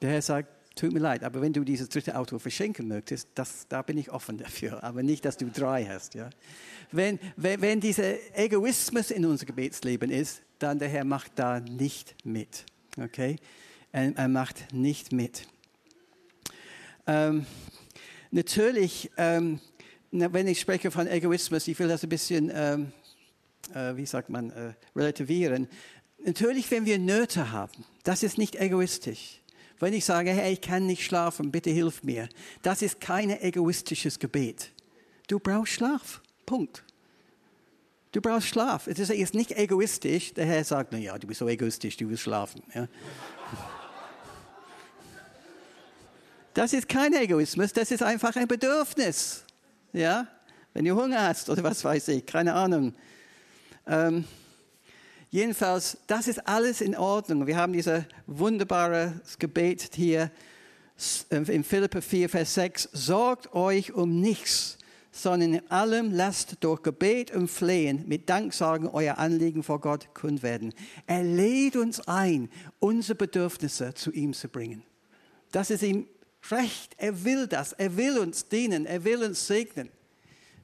Der 0.01 0.09
Herr 0.09 0.21
sagt, 0.21 0.49
tut 0.75 0.93
mir 0.93 0.99
leid, 0.99 1.23
aber 1.23 1.41
wenn 1.41 1.53
du 1.53 1.63
dieses 1.63 1.89
dritte 1.89 2.17
Auto 2.17 2.39
verschenken 2.39 2.87
möchtest, 2.87 3.29
das, 3.35 3.67
da 3.67 3.81
bin 3.81 3.97
ich 3.97 4.11
offen 4.11 4.37
dafür, 4.37 4.83
aber 4.83 5.03
nicht, 5.03 5.25
dass 5.25 5.37
du 5.37 5.49
drei 5.49 5.85
hast. 5.85 6.15
Ja? 6.15 6.29
Wenn, 6.91 7.19
wenn, 7.35 7.61
wenn 7.61 7.79
dieser 7.79 8.15
Egoismus 8.37 9.11
in 9.11 9.25
unserem 9.25 9.47
Gebetsleben 9.47 10.09
ist, 10.09 10.41
dann 10.59 10.79
der 10.79 10.89
Herr 10.89 11.03
macht 11.03 11.33
da 11.35 11.59
nicht 11.59 12.15
mit. 12.25 12.65
Okay? 12.97 13.37
Er, 13.91 14.15
er 14.15 14.27
macht 14.27 14.73
nicht 14.73 15.11
mit. 15.11 15.47
Ähm, 17.07 17.45
natürlich, 18.31 19.11
ähm, 19.17 19.59
wenn 20.11 20.47
ich 20.47 20.59
spreche 20.59 20.91
von 20.91 21.07
Egoismus, 21.07 21.67
ich 21.67 21.77
will 21.79 21.87
das 21.87 22.03
ein 22.03 22.09
bisschen, 22.09 22.51
ähm, 22.53 22.91
äh, 23.73 23.95
wie 23.95 24.05
sagt 24.05 24.29
man, 24.29 24.49
äh, 24.51 24.73
relativieren. 24.95 25.67
Natürlich, 26.23 26.69
wenn 26.71 26.85
wir 26.85 26.99
Nöte 26.99 27.51
haben, 27.51 27.85
das 28.03 28.23
ist 28.23 28.37
nicht 28.37 28.55
egoistisch. 28.55 29.40
Wenn 29.81 29.93
ich 29.93 30.05
sage, 30.05 30.29
hey, 30.29 30.53
ich 30.53 30.61
kann 30.61 30.85
nicht 30.85 31.03
schlafen, 31.03 31.51
bitte 31.51 31.71
hilf 31.71 32.03
mir, 32.03 32.29
das 32.61 32.83
ist 32.83 33.01
kein 33.01 33.31
egoistisches 33.31 34.19
Gebet. 34.19 34.69
Du 35.27 35.39
brauchst 35.39 35.73
Schlaf. 35.73 36.21
Punkt. 36.45 36.83
Du 38.11 38.21
brauchst 38.21 38.47
Schlaf. 38.47 38.85
Es 38.85 38.99
ist 38.99 39.33
nicht 39.33 39.51
egoistisch. 39.51 40.35
Der 40.35 40.45
Herr 40.45 40.63
sagt, 40.63 40.93
na 40.93 41.17
du 41.17 41.25
bist 41.25 41.39
so 41.39 41.47
egoistisch, 41.47 41.97
du 41.97 42.07
willst 42.07 42.23
schlafen. 42.23 42.61
Ja. 42.75 42.87
Das 46.53 46.73
ist 46.73 46.87
kein 46.87 47.13
Egoismus, 47.13 47.73
das 47.73 47.89
ist 47.89 48.03
einfach 48.03 48.35
ein 48.35 48.47
Bedürfnis. 48.47 49.45
Ja, 49.93 50.27
wenn 50.73 50.85
du 50.85 50.95
Hunger 50.95 51.27
hast 51.27 51.49
oder 51.49 51.63
was 51.63 51.83
weiß 51.83 52.09
ich, 52.09 52.25
keine 52.25 52.53
Ahnung. 52.53 52.93
Ähm, 53.87 54.25
jedenfalls, 55.31 55.97
das 56.07 56.27
ist 56.27 56.47
alles 56.47 56.81
in 56.81 56.95
Ordnung. 56.95 57.47
Wir 57.47 57.57
haben 57.57 57.73
dieses 57.73 58.03
wunderbare 58.27 59.19
Gebet 59.39 59.89
hier 59.95 60.29
in 61.29 61.63
Philippa 61.63 62.01
4, 62.01 62.29
Vers 62.29 62.53
6. 62.53 62.89
Sorgt 62.93 63.53
euch 63.55 63.93
um 63.93 64.21
nichts, 64.21 64.77
sondern 65.11 65.55
in 65.55 65.71
allem 65.71 66.11
lasst 66.11 66.57
durch 66.59 66.83
Gebet 66.83 67.31
und 67.31 67.49
Flehen 67.49 68.07
mit 68.07 68.29
Danksagen 68.29 68.87
euer 68.87 69.17
Anliegen 69.17 69.63
vor 69.63 69.81
Gott 69.81 70.13
kund 70.13 70.43
werden. 70.43 70.73
Er 71.07 71.23
lädt 71.23 71.75
uns 71.75 72.07
ein, 72.07 72.49
unsere 72.79 73.15
Bedürfnisse 73.15 73.93
zu 73.93 74.11
ihm 74.11 74.33
zu 74.33 74.47
bringen. 74.47 74.83
Das 75.51 75.69
ist 75.69 75.83
ihm 75.83 76.07
recht. 76.49 76.95
Er 76.97 77.23
will 77.23 77.47
das. 77.47 77.73
Er 77.73 77.97
will 77.97 78.17
uns 78.19 78.47
dienen. 78.47 78.85
Er 78.85 79.03
will 79.03 79.23
uns 79.23 79.47
segnen. 79.47 79.89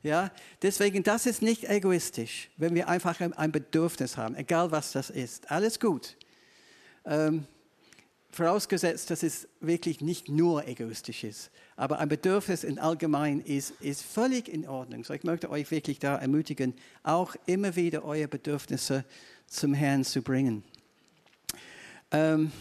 Ja, 0.08 0.32
deswegen, 0.62 1.04
das 1.04 1.26
ist 1.26 1.42
nicht 1.42 1.66
egoistisch, 1.66 2.50
wenn 2.56 2.74
wir 2.74 2.88
einfach 2.88 3.20
ein 3.20 3.52
Bedürfnis 3.52 4.16
haben, 4.16 4.36
egal 4.36 4.72
was 4.72 4.94
das 4.94 5.10
ist. 5.10 5.52
Alles 5.52 5.82
gut. 5.82 6.16
Ähm, 7.04 7.46
vorausgesetzt, 8.30 9.10
dass 9.10 9.22
es 9.22 9.50
wirklich 9.60 10.00
nicht 10.00 10.30
nur 10.30 10.66
egoistisch 10.66 11.26
ist, 11.26 11.52
aber 11.76 12.00
ein 12.00 12.08
Bedürfnis 12.08 12.64
im 12.64 12.80
Allgemeinen 12.80 13.42
ist, 13.42 13.72
ist 13.82 14.02
völlig 14.02 14.48
in 14.48 14.66
Ordnung. 14.66 15.04
So, 15.04 15.14
ich 15.14 15.26
möchte 15.26 15.50
euch 15.50 15.70
wirklich 15.72 16.00
da 16.00 16.16
ermutigen, 16.16 16.74
auch 17.04 17.36
immer 17.46 17.76
wieder 17.76 18.06
eure 18.06 18.30
Bedürfnisse 18.30 19.04
zum 19.46 19.74
Herrn 19.74 20.06
zu 20.06 20.22
bringen. 20.22 20.64
Ähm, 22.12 22.54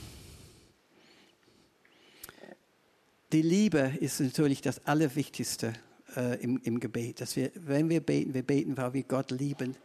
die 3.30 3.42
Liebe 3.42 3.92
ist 4.01 4.18
natürlich 4.18 4.62
das 4.62 4.84
Allerwichtigste 4.84 5.74
äh, 6.16 6.42
im, 6.42 6.60
im 6.62 6.80
Gebet. 6.80 7.20
Dass 7.20 7.36
wir, 7.36 7.50
wenn 7.54 7.88
wir 7.88 8.00
beten, 8.00 8.34
wir 8.34 8.42
beten, 8.42 8.76
weil 8.76 8.92
wir 8.94 9.02
Gott 9.04 9.30
lieben 9.30 9.76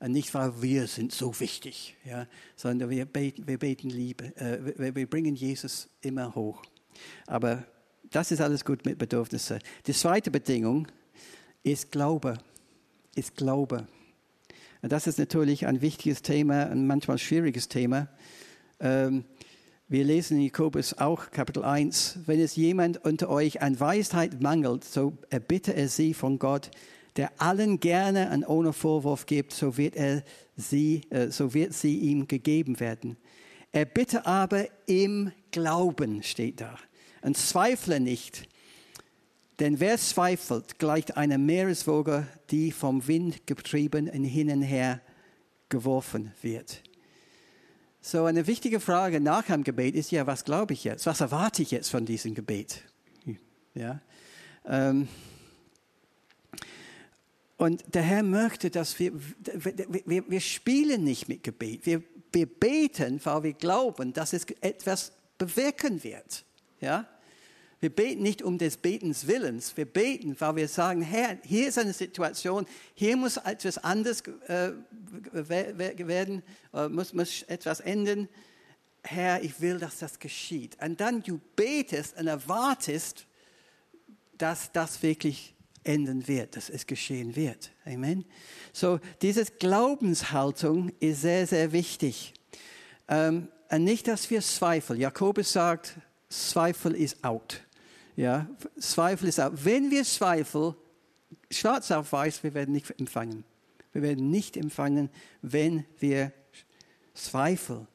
und 0.00 0.12
nicht 0.12 0.32
weil 0.34 0.62
wir 0.62 0.86
sind 0.86 1.12
so 1.12 1.38
wichtig, 1.40 1.96
ja, 2.04 2.26
sondern 2.54 2.90
wir 2.90 3.04
beten, 3.04 3.46
wir 3.46 3.58
beten 3.58 3.90
Liebe. 3.90 4.36
Äh, 4.36 4.78
wir, 4.78 4.94
wir 4.94 5.06
bringen 5.08 5.34
Jesus 5.34 5.88
immer 6.00 6.34
hoch. 6.34 6.62
Aber 7.26 7.64
das 8.10 8.30
ist 8.30 8.40
alles 8.40 8.64
gut 8.64 8.84
mit 8.84 8.98
Bedürfnissen. 8.98 9.58
Die 9.86 9.92
zweite 9.92 10.30
Bedingung 10.30 10.86
ist 11.62 11.90
Glaube. 11.90 12.38
Ist 13.14 13.36
Glaube. 13.36 13.86
Und 14.82 14.92
das 14.92 15.06
ist 15.06 15.18
natürlich 15.18 15.66
ein 15.66 15.80
wichtiges 15.80 16.22
Thema, 16.22 16.66
ein 16.66 16.86
manchmal 16.86 17.18
schwieriges 17.18 17.68
Thema. 17.68 18.08
Ähm, 18.80 19.24
wir 19.90 20.04
lesen 20.04 20.36
in 20.36 20.44
Jakobus 20.44 20.98
auch 20.98 21.30
Kapitel 21.30 21.64
1, 21.64 22.18
wenn 22.26 22.40
es 22.40 22.56
jemand 22.56 23.02
unter 23.04 23.30
euch 23.30 23.62
an 23.62 23.80
Weisheit 23.80 24.42
mangelt, 24.42 24.84
so 24.84 25.16
erbitte 25.30 25.74
er 25.74 25.88
sie 25.88 26.12
von 26.12 26.38
Gott, 26.38 26.70
der 27.16 27.40
allen 27.40 27.80
gerne 27.80 28.30
und 28.30 28.44
ohne 28.44 28.74
Vorwurf 28.74 29.24
gibt, 29.24 29.52
so 29.52 29.78
wird, 29.78 29.96
er 29.96 30.22
sie, 30.56 31.00
äh, 31.08 31.30
so 31.30 31.54
wird 31.54 31.72
sie 31.72 31.98
ihm 31.98 32.28
gegeben 32.28 32.80
werden. 32.80 33.16
Er 33.72 33.86
bitte 33.86 34.26
aber 34.26 34.66
im 34.86 35.32
Glauben, 35.52 36.22
steht 36.22 36.60
da. 36.60 36.78
Und 37.22 37.38
zweifle 37.38 37.98
nicht, 37.98 38.46
denn 39.58 39.80
wer 39.80 39.96
zweifelt, 39.96 40.78
gleicht 40.78 41.16
einer 41.16 41.38
Meereswoge, 41.38 42.26
die 42.50 42.72
vom 42.72 43.08
Wind 43.08 43.46
getrieben 43.46 44.10
und 44.10 44.24
hin 44.24 44.50
und 44.50 44.62
her 44.62 45.00
geworfen 45.70 46.32
wird. 46.42 46.82
So 48.10 48.24
eine 48.24 48.46
wichtige 48.46 48.80
Frage 48.80 49.20
nach 49.20 49.44
dem 49.44 49.64
Gebet 49.64 49.94
ist 49.94 50.10
ja, 50.12 50.26
was 50.26 50.44
glaube 50.44 50.72
ich 50.72 50.82
jetzt? 50.82 51.04
Was 51.04 51.20
erwarte 51.20 51.60
ich 51.60 51.70
jetzt 51.70 51.90
von 51.90 52.06
diesem 52.06 52.34
Gebet? 52.34 52.82
Ja. 53.74 54.00
Ähm, 54.64 55.08
und 57.58 57.84
der 57.94 58.00
Herr 58.00 58.22
möchte, 58.22 58.70
dass 58.70 58.98
wir, 58.98 59.12
wir, 60.06 60.24
wir 60.26 60.40
spielen 60.40 61.04
nicht 61.04 61.28
mit 61.28 61.42
Gebet. 61.42 61.84
Wir, 61.84 62.02
wir 62.32 62.46
beten, 62.46 63.20
weil 63.24 63.42
wir 63.42 63.52
glauben, 63.52 64.14
dass 64.14 64.32
es 64.32 64.46
etwas 64.62 65.12
bewirken 65.36 66.02
wird. 66.02 66.46
Ja? 66.80 67.06
Wir 67.80 67.90
beten 67.90 68.22
nicht 68.22 68.42
um 68.42 68.58
des 68.58 68.76
Betens 68.76 69.26
Willens. 69.28 69.76
Wir 69.76 69.84
beten, 69.84 70.34
weil 70.40 70.56
wir 70.56 70.68
sagen, 70.68 71.00
Herr, 71.00 71.38
hier 71.44 71.68
ist 71.68 71.78
eine 71.78 71.92
Situation, 71.92 72.66
hier 72.94 73.16
muss 73.16 73.36
etwas 73.36 73.78
anders 73.78 74.22
äh, 74.48 74.72
werden, 75.32 76.42
äh, 76.74 76.88
muss, 76.88 77.12
muss 77.12 77.42
etwas 77.42 77.80
enden. 77.80 78.28
Herr, 79.02 79.42
ich 79.42 79.60
will, 79.60 79.78
dass 79.78 79.98
das 79.98 80.18
geschieht. 80.18 80.76
Und 80.82 81.00
dann 81.00 81.22
du 81.22 81.40
betest 81.54 82.18
und 82.18 82.26
erwartest, 82.26 83.26
dass 84.36 84.72
das 84.72 85.02
wirklich 85.02 85.54
enden 85.84 86.26
wird, 86.26 86.56
dass 86.56 86.70
es 86.70 86.86
geschehen 86.86 87.36
wird. 87.36 87.70
Amen. 87.84 88.24
So, 88.72 88.98
diese 89.22 89.44
Glaubenshaltung 89.44 90.92
ist 90.98 91.22
sehr, 91.22 91.46
sehr 91.46 91.72
wichtig. 91.72 92.34
Ähm, 93.08 93.48
und 93.70 93.84
nicht, 93.84 94.08
dass 94.08 94.28
wir 94.30 94.40
zweifeln. 94.40 94.98
Jakobus 94.98 95.52
sagt, 95.52 95.94
Zweifel 96.28 96.94
ist 96.94 97.24
out. 97.24 97.62
Ja, 98.18 98.48
Zweifel 98.80 99.28
ist 99.28 99.38
auch. 99.38 99.52
Wenn 99.54 99.92
wir 99.92 100.02
zweifeln, 100.02 100.74
schwarz 101.52 101.92
auf 101.92 102.12
weiß, 102.12 102.42
wir 102.42 102.52
werden 102.52 102.72
nicht 102.72 102.90
empfangen. 102.98 103.44
Wir 103.92 104.02
werden 104.02 104.28
nicht 104.28 104.56
empfangen, 104.56 105.08
wenn 105.40 105.84
wir 106.00 106.32
zweifeln. 107.14 107.86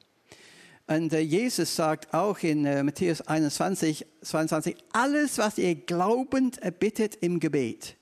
Und 0.87 1.11
äh, 1.11 1.19
Jesus 1.19 1.75
sagt 1.75 2.13
auch 2.13 2.39
in 2.39 2.65
äh, 2.65 2.83
Matthäus 2.83 3.19
21, 3.19 4.05
22, 4.21 4.77
alles, 4.93 5.39
was 5.39 5.57
ihr 5.57 5.75
glaubend 5.75 6.57
erbittet 6.59 7.17
im 7.19 7.41
Gebet, 7.41 7.97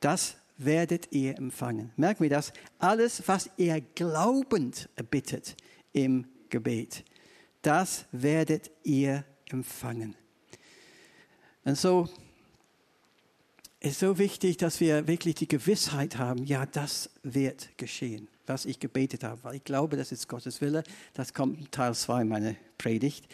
das 0.00 0.38
werdet 0.58 1.12
ihr 1.12 1.38
empfangen. 1.38 1.92
Merken 1.94 2.24
wir 2.24 2.30
das? 2.30 2.52
Alles, 2.80 3.22
was 3.26 3.48
ihr 3.56 3.80
glaubend 3.94 4.88
erbittet 4.96 5.54
im 5.92 6.26
Gebet, 6.50 7.04
das 7.62 8.06
werdet 8.10 8.68
ihr 8.82 9.24
empfangen. 9.48 10.16
Und 11.66 11.76
so 11.76 12.08
ist 13.80 13.98
so 13.98 14.18
wichtig, 14.18 14.56
dass 14.56 14.78
wir 14.78 15.08
wirklich 15.08 15.34
die 15.34 15.48
Gewissheit 15.48 16.16
haben, 16.16 16.44
ja, 16.44 16.64
das 16.64 17.10
wird 17.24 17.76
geschehen, 17.76 18.28
was 18.46 18.66
ich 18.66 18.78
gebetet 18.78 19.24
habe, 19.24 19.42
weil 19.42 19.56
ich 19.56 19.64
glaube, 19.64 19.96
das 19.96 20.12
ist 20.12 20.28
Gottes 20.28 20.60
Wille. 20.60 20.84
Das 21.14 21.34
kommt 21.34 21.58
in 21.58 21.68
Teil 21.72 21.92
2 21.92 22.22
meiner 22.22 22.54
Predigt. 22.78 23.26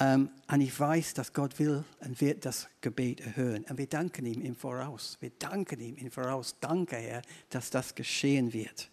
Um, 0.00 0.30
und 0.50 0.60
ich 0.62 0.80
weiß, 0.80 1.12
dass 1.12 1.34
Gott 1.34 1.58
will 1.58 1.84
und 2.00 2.22
wird 2.22 2.46
das 2.46 2.68
Gebet 2.80 3.20
erhören. 3.20 3.66
Und 3.68 3.76
wir 3.76 3.86
danken 3.86 4.24
ihm 4.24 4.40
im 4.40 4.56
Voraus. 4.56 5.18
Wir 5.20 5.32
danken 5.38 5.78
ihm 5.78 5.96
im 5.96 6.10
Voraus. 6.10 6.56
Danke, 6.60 6.96
Herr, 6.96 7.20
dass 7.50 7.68
das 7.68 7.94
geschehen 7.94 8.54
wird. 8.54 8.88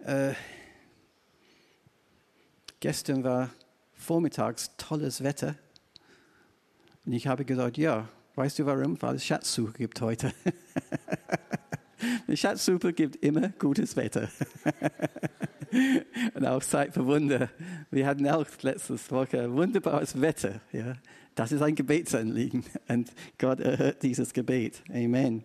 Uh, 0.00 0.34
gestern 2.80 3.24
war 3.24 3.48
vormittags 3.94 4.76
tolles 4.76 5.22
Wetter 5.22 5.56
und 7.08 7.14
ich 7.14 7.26
habe 7.26 7.46
gesagt, 7.46 7.78
ja, 7.78 8.06
weißt 8.34 8.58
du 8.58 8.66
warum? 8.66 9.00
Weil 9.00 9.14
es 9.14 9.24
Schatzsuche 9.24 9.72
gibt 9.72 9.98
heute. 10.02 10.30
Die 12.28 12.36
Schatzsuche 12.36 12.92
gibt 12.92 13.16
immer 13.24 13.48
gutes 13.58 13.96
Wetter. 13.96 14.28
Und 16.34 16.44
auch 16.44 16.62
Zeit 16.62 16.92
für 16.92 17.06
Wunder. 17.06 17.48
Wir 17.90 18.06
hatten 18.06 18.28
auch 18.28 18.44
letztes 18.60 19.10
Woche 19.10 19.50
wunderbares 19.50 20.20
Wetter. 20.20 20.60
Ja. 20.70 20.96
Das 21.34 21.50
ist 21.50 21.62
ein 21.62 21.74
Gebetsanliegen. 21.74 22.62
Und 22.88 23.10
Gott 23.38 23.60
erhört 23.60 24.02
dieses 24.02 24.34
Gebet. 24.34 24.82
Amen. 24.90 25.44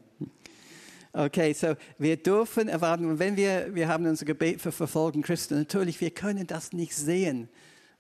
Okay, 1.14 1.54
so 1.54 1.76
wir 1.98 2.18
dürfen 2.18 2.68
erwarten, 2.68 3.20
wenn 3.20 3.38
wir, 3.38 3.74
wir 3.74 3.88
haben 3.88 4.06
unser 4.06 4.26
Gebet 4.26 4.60
für 4.60 4.74
verfolgten 4.74 5.22
Christen, 5.22 5.60
natürlich, 5.60 6.02
wir 6.02 6.12
können 6.12 6.46
das 6.46 6.74
nicht 6.74 6.94
sehen 6.94 7.48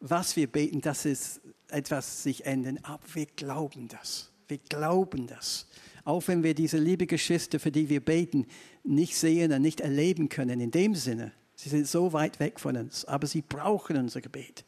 was 0.05 0.35
wir 0.35 0.47
beten, 0.47 0.81
dass 0.81 1.05
es 1.05 1.39
etwas 1.73 2.23
sich 2.23 2.45
ändern, 2.45 2.79
aber 2.83 3.03
wir 3.13 3.25
glauben 3.25 3.87
das. 3.87 4.31
Wir 4.47 4.57
glauben 4.57 5.27
das. 5.27 5.67
Auch 6.05 6.27
wenn 6.27 6.43
wir 6.43 6.53
diese 6.53 6.77
liebe 6.77 7.07
Geschwister, 7.07 7.59
für 7.59 7.71
die 7.71 7.89
wir 7.89 8.03
beten, 8.03 8.45
nicht 8.83 9.15
sehen 9.15 9.51
und 9.53 9.61
nicht 9.61 9.81
erleben 9.81 10.29
können, 10.29 10.59
in 10.59 10.71
dem 10.71 10.95
Sinne, 10.95 11.31
sie 11.55 11.69
sind 11.69 11.87
so 11.87 12.13
weit 12.13 12.39
weg 12.39 12.59
von 12.59 12.75
uns, 12.75 13.05
aber 13.05 13.25
sie 13.27 13.41
brauchen 13.41 13.97
unser 13.97 14.21
Gebet. 14.21 14.65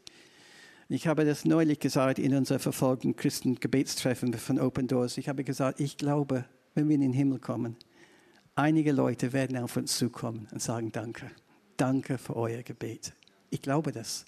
Ich 0.88 1.08
habe 1.08 1.26
das 1.26 1.46
neulich 1.46 1.80
gesagt 1.80 2.20
in 2.20 2.36
unser 2.36 2.60
verfolgten 2.60 3.16
Christen-Gebetstreffen 3.16 4.34
von 4.36 4.60
Open 4.60 4.88
Doors. 4.88 5.18
Ich 5.18 5.28
habe 5.28 5.44
gesagt, 5.44 5.80
ich 5.80 5.98
glaube, 5.98 6.46
wenn 6.76 6.88
wir 6.88 6.96
in 6.96 7.02
den 7.02 7.14
Himmel 7.14 7.40
kommen, 7.40 7.76
einige 8.54 8.92
Leute 8.92 9.34
werden 9.34 9.58
auf 9.58 9.76
uns 9.78 9.98
zukommen 9.98 10.48
und 10.52 10.62
sagen 10.62 10.92
Danke. 10.92 11.32
Danke 11.76 12.18
für 12.18 12.36
euer 12.36 12.62
Gebet. 12.62 13.14
Ich 13.50 13.62
glaube 13.62 13.92
das. 13.92 14.26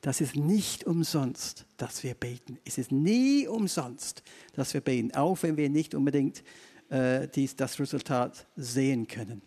Das 0.00 0.20
ist 0.20 0.34
nicht 0.34 0.84
umsonst, 0.84 1.66
dass 1.76 2.02
wir 2.02 2.14
beten. 2.14 2.58
Es 2.64 2.78
ist 2.78 2.90
nie 2.90 3.46
umsonst, 3.46 4.22
dass 4.54 4.72
wir 4.72 4.80
beten, 4.80 5.14
auch 5.14 5.42
wenn 5.42 5.56
wir 5.56 5.68
nicht 5.68 5.94
unbedingt 5.94 6.42
äh, 6.88 7.28
dies, 7.28 7.54
das 7.56 7.78
Resultat 7.78 8.46
sehen 8.56 9.06
können. 9.06 9.42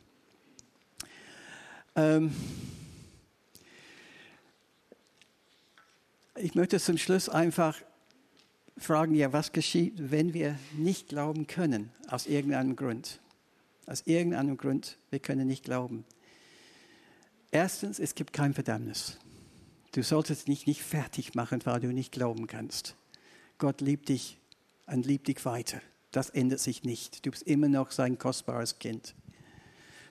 Ähm 1.96 2.34
ich 6.36 6.54
möchte 6.54 6.80
zum 6.80 6.98
Schluss 6.98 7.30
einfach 7.30 7.82
fragen, 8.78 9.16
ja, 9.16 9.34
was 9.34 9.52
geschieht, 9.52 10.12
wenn 10.12 10.34
wir 10.34 10.58
nicht 10.78 11.10
glauben 11.10 11.48
können, 11.48 11.92
aus 12.08 12.28
irgendeinem 12.28 12.76
Grund? 12.76 13.20
Aus 13.86 14.02
irgendeinem 14.06 14.58
Grund, 14.58 14.98
wir 15.10 15.20
können 15.20 15.48
nicht 15.48 15.66
glauben. 15.66 16.06
Erstens, 17.52 18.00
es 18.00 18.16
gibt 18.16 18.34
kein 18.34 18.54
Verdammnis. 18.54 19.20
Du 19.94 20.02
solltest 20.02 20.48
dich 20.48 20.66
nicht 20.66 20.82
fertig 20.82 21.36
machen, 21.36 21.64
weil 21.66 21.80
du 21.80 21.94
nicht 21.94 22.12
glauben 22.12 22.48
kannst. 22.48 22.96
Gott 23.60 23.80
liebt 23.80 24.10
dich 24.10 24.40
und 24.88 25.06
liebt 25.06 25.28
dich 25.28 25.46
weiter. 25.46 25.82
Das 26.12 26.32
ändert 26.32 26.60
sich 26.60 26.84
nicht. 26.84 27.24
Du 27.24 27.30
bist 27.30 27.44
immer 27.44 27.68
noch 27.68 27.92
sein 27.92 28.18
kostbares 28.18 28.80
Kind. 28.80 29.14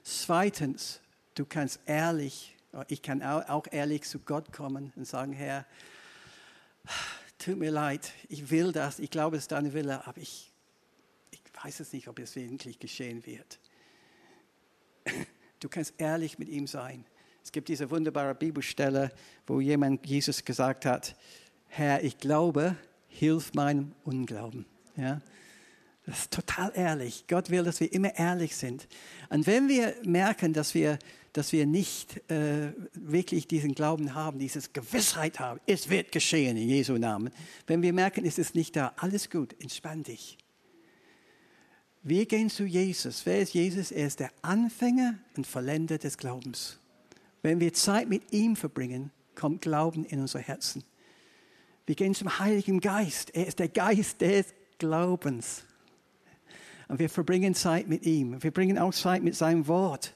Zweitens, 0.05 1.01
du 1.35 1.45
kannst 1.45 1.81
ehrlich, 1.87 2.57
ich 2.87 3.03
kann 3.03 3.23
auch 3.25 3.67
ehrlich 3.73 4.05
zu 4.05 4.21
Gott 4.21 4.53
kommen 4.53 4.93
und 4.95 5.05
sagen, 5.05 5.33
Herr, 5.33 5.67
tut 7.39 7.59
mir 7.59 7.73
leid, 7.73 8.13
ich 8.29 8.51
will 8.51 8.71
das, 8.71 9.01
ich 9.01 9.11
glaube, 9.11 9.37
es 9.37 9.45
ist 9.45 9.53
deine 9.53 9.73
Wille, 9.73 10.07
aber 10.07 10.19
ich, 10.21 10.53
ich 11.33 11.41
weiß 11.61 11.81
es 11.81 11.93
nicht, 11.93 12.07
ob 12.07 12.21
es 12.21 12.37
wirklich 12.37 12.79
geschehen 12.79 13.27
wird. 13.27 13.59
Du 15.59 15.69
kannst 15.69 15.95
ehrlich 15.99 16.39
mit 16.39 16.49
ihm 16.49 16.69
sein. 16.69 17.05
Es 17.45 17.53
gibt 17.53 17.69
diese 17.69 17.91
wunderbare 17.91 18.35
Bibelstelle, 18.35 19.11
wo 19.47 19.61
jemand 19.61 20.07
Jesus 20.07 20.45
gesagt 20.45 20.87
hat, 20.87 21.17
Herr, 21.69 22.05
ich 22.05 22.19
glaube, 22.19 22.77
hilf 23.09 23.53
meinem 23.55 23.93
Unglauben. 24.05 24.67
Ja? 24.97 25.21
Das 26.07 26.21
ist 26.21 26.33
total 26.33 26.73
ehrlich. 26.75 27.25
Gott 27.29 27.51
will, 27.51 27.63
dass 27.63 27.81
wir 27.81 27.93
immer 27.93 28.17
ehrlich 28.19 28.57
sind. 28.57 28.89
Und 29.29 29.47
wenn 29.47 29.69
wir 29.69 29.95
merken, 30.05 30.53
dass 30.53 30.75
wir, 30.75 30.99
dass 31.33 31.53
wir 31.53 31.65
nicht 31.65 32.29
äh, 32.31 32.73
wirklich 32.95 33.47
diesen 33.47 33.75
Glauben 33.75 34.15
haben, 34.15 34.39
diese 34.39 34.61
Gewissheit 34.73 35.39
haben, 35.39 35.61
es 35.67 35.89
wird 35.89 36.11
geschehen 36.11 36.57
in 36.57 36.69
Jesu 36.69 36.99
Namen. 36.99 37.31
Wenn 37.67 37.83
wir 37.83 37.93
merken, 37.93 38.25
es 38.25 38.39
ist 38.39 38.55
nicht 38.55 38.75
da, 38.75 38.93
alles 38.97 39.31
gut, 39.31 39.55
entspann 39.61 40.03
dich. 40.03 40.39
Wir 42.03 42.27
gehen 42.27 42.51
zu 42.51 42.65
Jesus. 42.65 43.25
Wer 43.25 43.41
ist 43.41 43.55
Jesus? 43.55 43.93
Er 43.93 44.09
ist 44.09 44.19
der 44.19 44.33
Anfänger 44.43 45.19
und 45.37 45.47
Vollender 45.47 45.99
des 45.99 46.19
Glaubens. 46.19 46.81
Wenn 47.43 47.61
wir 47.61 47.73
Zeit 47.73 48.09
mit 48.09 48.33
ihm 48.33 48.57
verbringen, 48.57 49.11
kommt 49.35 49.63
Glauben 49.63 50.05
in 50.05 50.21
unser 50.21 50.39
Herzen. 50.39 50.85
Wir 51.87 51.97
gehen 51.97 52.15
zum 52.15 52.39
Heiligen 52.39 52.81
Geist. 52.81 53.35
Er 53.35 53.47
ist 53.47 53.59
der 53.59 53.69
Geist 53.69 54.21
des 54.21 54.55
Glaubens. 54.79 55.65
Und 56.89 56.99
wir 56.99 57.09
verbringen 57.09 57.55
Zeit 57.55 57.89
mit 57.89 58.07
ihm. 58.07 58.43
Wir 58.43 58.51
bringen 58.51 58.79
auch 58.79 58.95
Zeit 58.95 59.23
mit 59.23 59.35
seinem 59.35 59.67
Wort. 59.67 60.15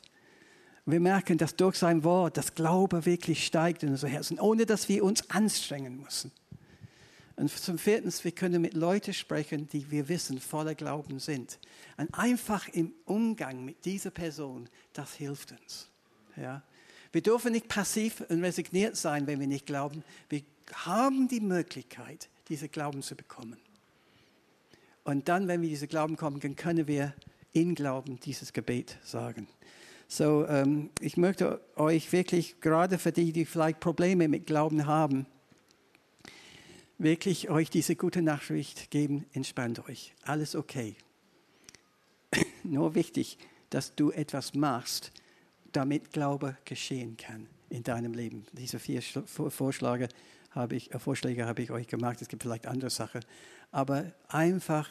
Wir 0.85 1.01
merken, 1.01 1.37
dass 1.37 1.57
durch 1.57 1.77
sein 1.77 2.05
Wort 2.05 2.37
das 2.37 2.55
Glaube 2.55 3.05
wirklich 3.07 3.45
steigt 3.45 3.83
in 3.83 3.89
unser 3.89 4.07
Herzen, 4.07 4.39
ohne 4.39 4.67
dass 4.67 4.89
wir 4.89 5.03
uns 5.03 5.29
anstrengen 5.31 6.01
müssen. 6.01 6.31
Und 7.35 7.51
zum 7.51 7.77
Vierten, 7.77 8.13
wir 8.23 8.33
können 8.33 8.63
mit 8.63 8.75
Leuten 8.75 9.13
sprechen, 9.13 9.69
die 9.69 9.91
wir 9.91 10.09
wissen 10.09 10.41
voller 10.41 10.77
Glauben 10.77 11.19
sind. 11.19 11.59
Und 11.97 12.15
einfach 12.17 12.69
im 12.69 12.95
Umgang 13.05 13.65
mit 13.65 13.85
dieser 13.85 14.11
Person, 14.11 14.69
das 14.93 15.15
hilft 15.15 15.53
uns. 15.53 15.91
Ja? 16.37 16.63
Wir 17.17 17.23
dürfen 17.23 17.53
nicht 17.53 17.69
passiv 17.69 18.23
und 18.29 18.45
resigniert 18.45 18.95
sein, 18.95 19.27
wenn 19.27 19.41
wir 19.41 19.47
nicht 19.47 19.65
glauben. 19.65 20.05
Wir 20.29 20.43
haben 20.75 21.29
die 21.29 21.41
Möglichkeit, 21.41 22.29
diese 22.51 22.69
Glauben 22.69 23.01
zu 23.01 23.17
bekommen. 23.17 23.57
Und 25.03 25.27
dann, 25.27 25.49
wenn 25.49 25.63
wir 25.63 25.71
diese 25.71 25.89
Glauben 25.89 26.19
kommen, 26.19 26.41
dann 26.41 26.57
können 26.57 26.87
wir 26.87 27.15
in 27.55 27.75
Glauben 27.75 28.21
dieses 28.21 28.53
Gebet 28.53 28.99
sagen. 29.03 29.49
So, 30.09 30.47
ähm, 30.47 30.91
ich 31.01 31.17
möchte 31.17 31.63
euch 31.77 32.13
wirklich, 32.13 32.61
gerade 32.61 32.99
für 32.99 33.13
die, 33.13 33.33
die 33.33 33.47
vielleicht 33.47 33.81
Probleme 33.81 34.29
mit 34.29 34.47
Glauben 34.47 34.85
haben, 34.85 35.25
wirklich 36.99 37.49
euch 37.49 37.71
diese 37.71 37.97
gute 37.97 38.21
Nachricht 38.21 38.91
geben, 38.91 39.25
entspannt 39.33 39.89
euch. 39.89 40.13
Alles 40.21 40.55
okay. 40.55 40.97
Nur 42.63 42.95
wichtig, 42.95 43.39
dass 43.71 43.95
du 43.95 44.11
etwas 44.11 44.53
machst, 44.53 45.13
damit 45.77 46.13
Glaube 46.13 46.57
geschehen 46.65 47.17
kann 47.17 47.47
in 47.69 47.83
deinem 47.83 48.15
Leben. 48.15 48.47
Diese 48.53 48.79
vier 48.79 49.03
Vorschläge 49.03 50.09
habe 50.51 50.75
ich, 50.75 50.93
äh, 50.95 50.99
Vorschläge 50.99 51.47
habe 51.47 51.63
ich 51.63 51.71
euch 51.71 51.87
gemacht. 51.87 52.23
Es 52.23 52.29
gibt 52.29 52.43
vielleicht 52.43 52.67
andere 52.67 52.91
Sachen. 52.91 53.21
Aber 53.71 54.13
einfach, 54.29 54.89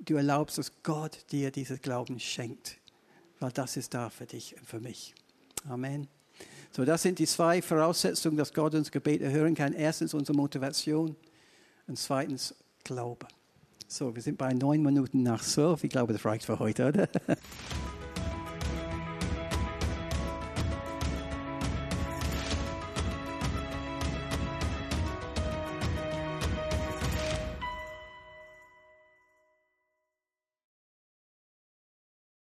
du 0.00 0.16
erlaubst, 0.16 0.58
dass 0.58 0.82
Gott 0.82 1.24
dir 1.30 1.50
dieses 1.50 1.80
Glauben 1.80 2.18
schenkt. 2.18 2.78
Weil 3.38 3.52
das 3.52 3.76
ist 3.76 3.94
da 3.94 4.10
für 4.10 4.26
dich 4.26 4.56
und 4.56 4.66
für 4.66 4.80
mich. 4.80 5.14
Amen. 5.68 6.08
So, 6.72 6.84
das 6.84 7.02
sind 7.02 7.18
die 7.18 7.26
zwei 7.26 7.62
Voraussetzungen, 7.62 8.36
dass 8.36 8.52
Gott 8.52 8.74
uns 8.74 8.90
Gebet 8.90 9.22
erhören 9.22 9.54
kann. 9.54 9.72
Erstens 9.72 10.14
unsere 10.14 10.36
Motivation 10.36 11.14
und 11.86 11.98
zweitens 11.98 12.54
Glaube. 12.82 13.28
So, 13.86 14.14
wir 14.14 14.22
sind 14.22 14.36
bei 14.36 14.52
neun 14.52 14.82
Minuten 14.82 15.22
nach 15.22 15.42
zwölf. 15.42 15.84
Ich 15.84 15.90
glaube, 15.90 16.12
das 16.12 16.24
reicht 16.24 16.44
für 16.44 16.58
heute, 16.58 16.88
oder? 16.88 17.08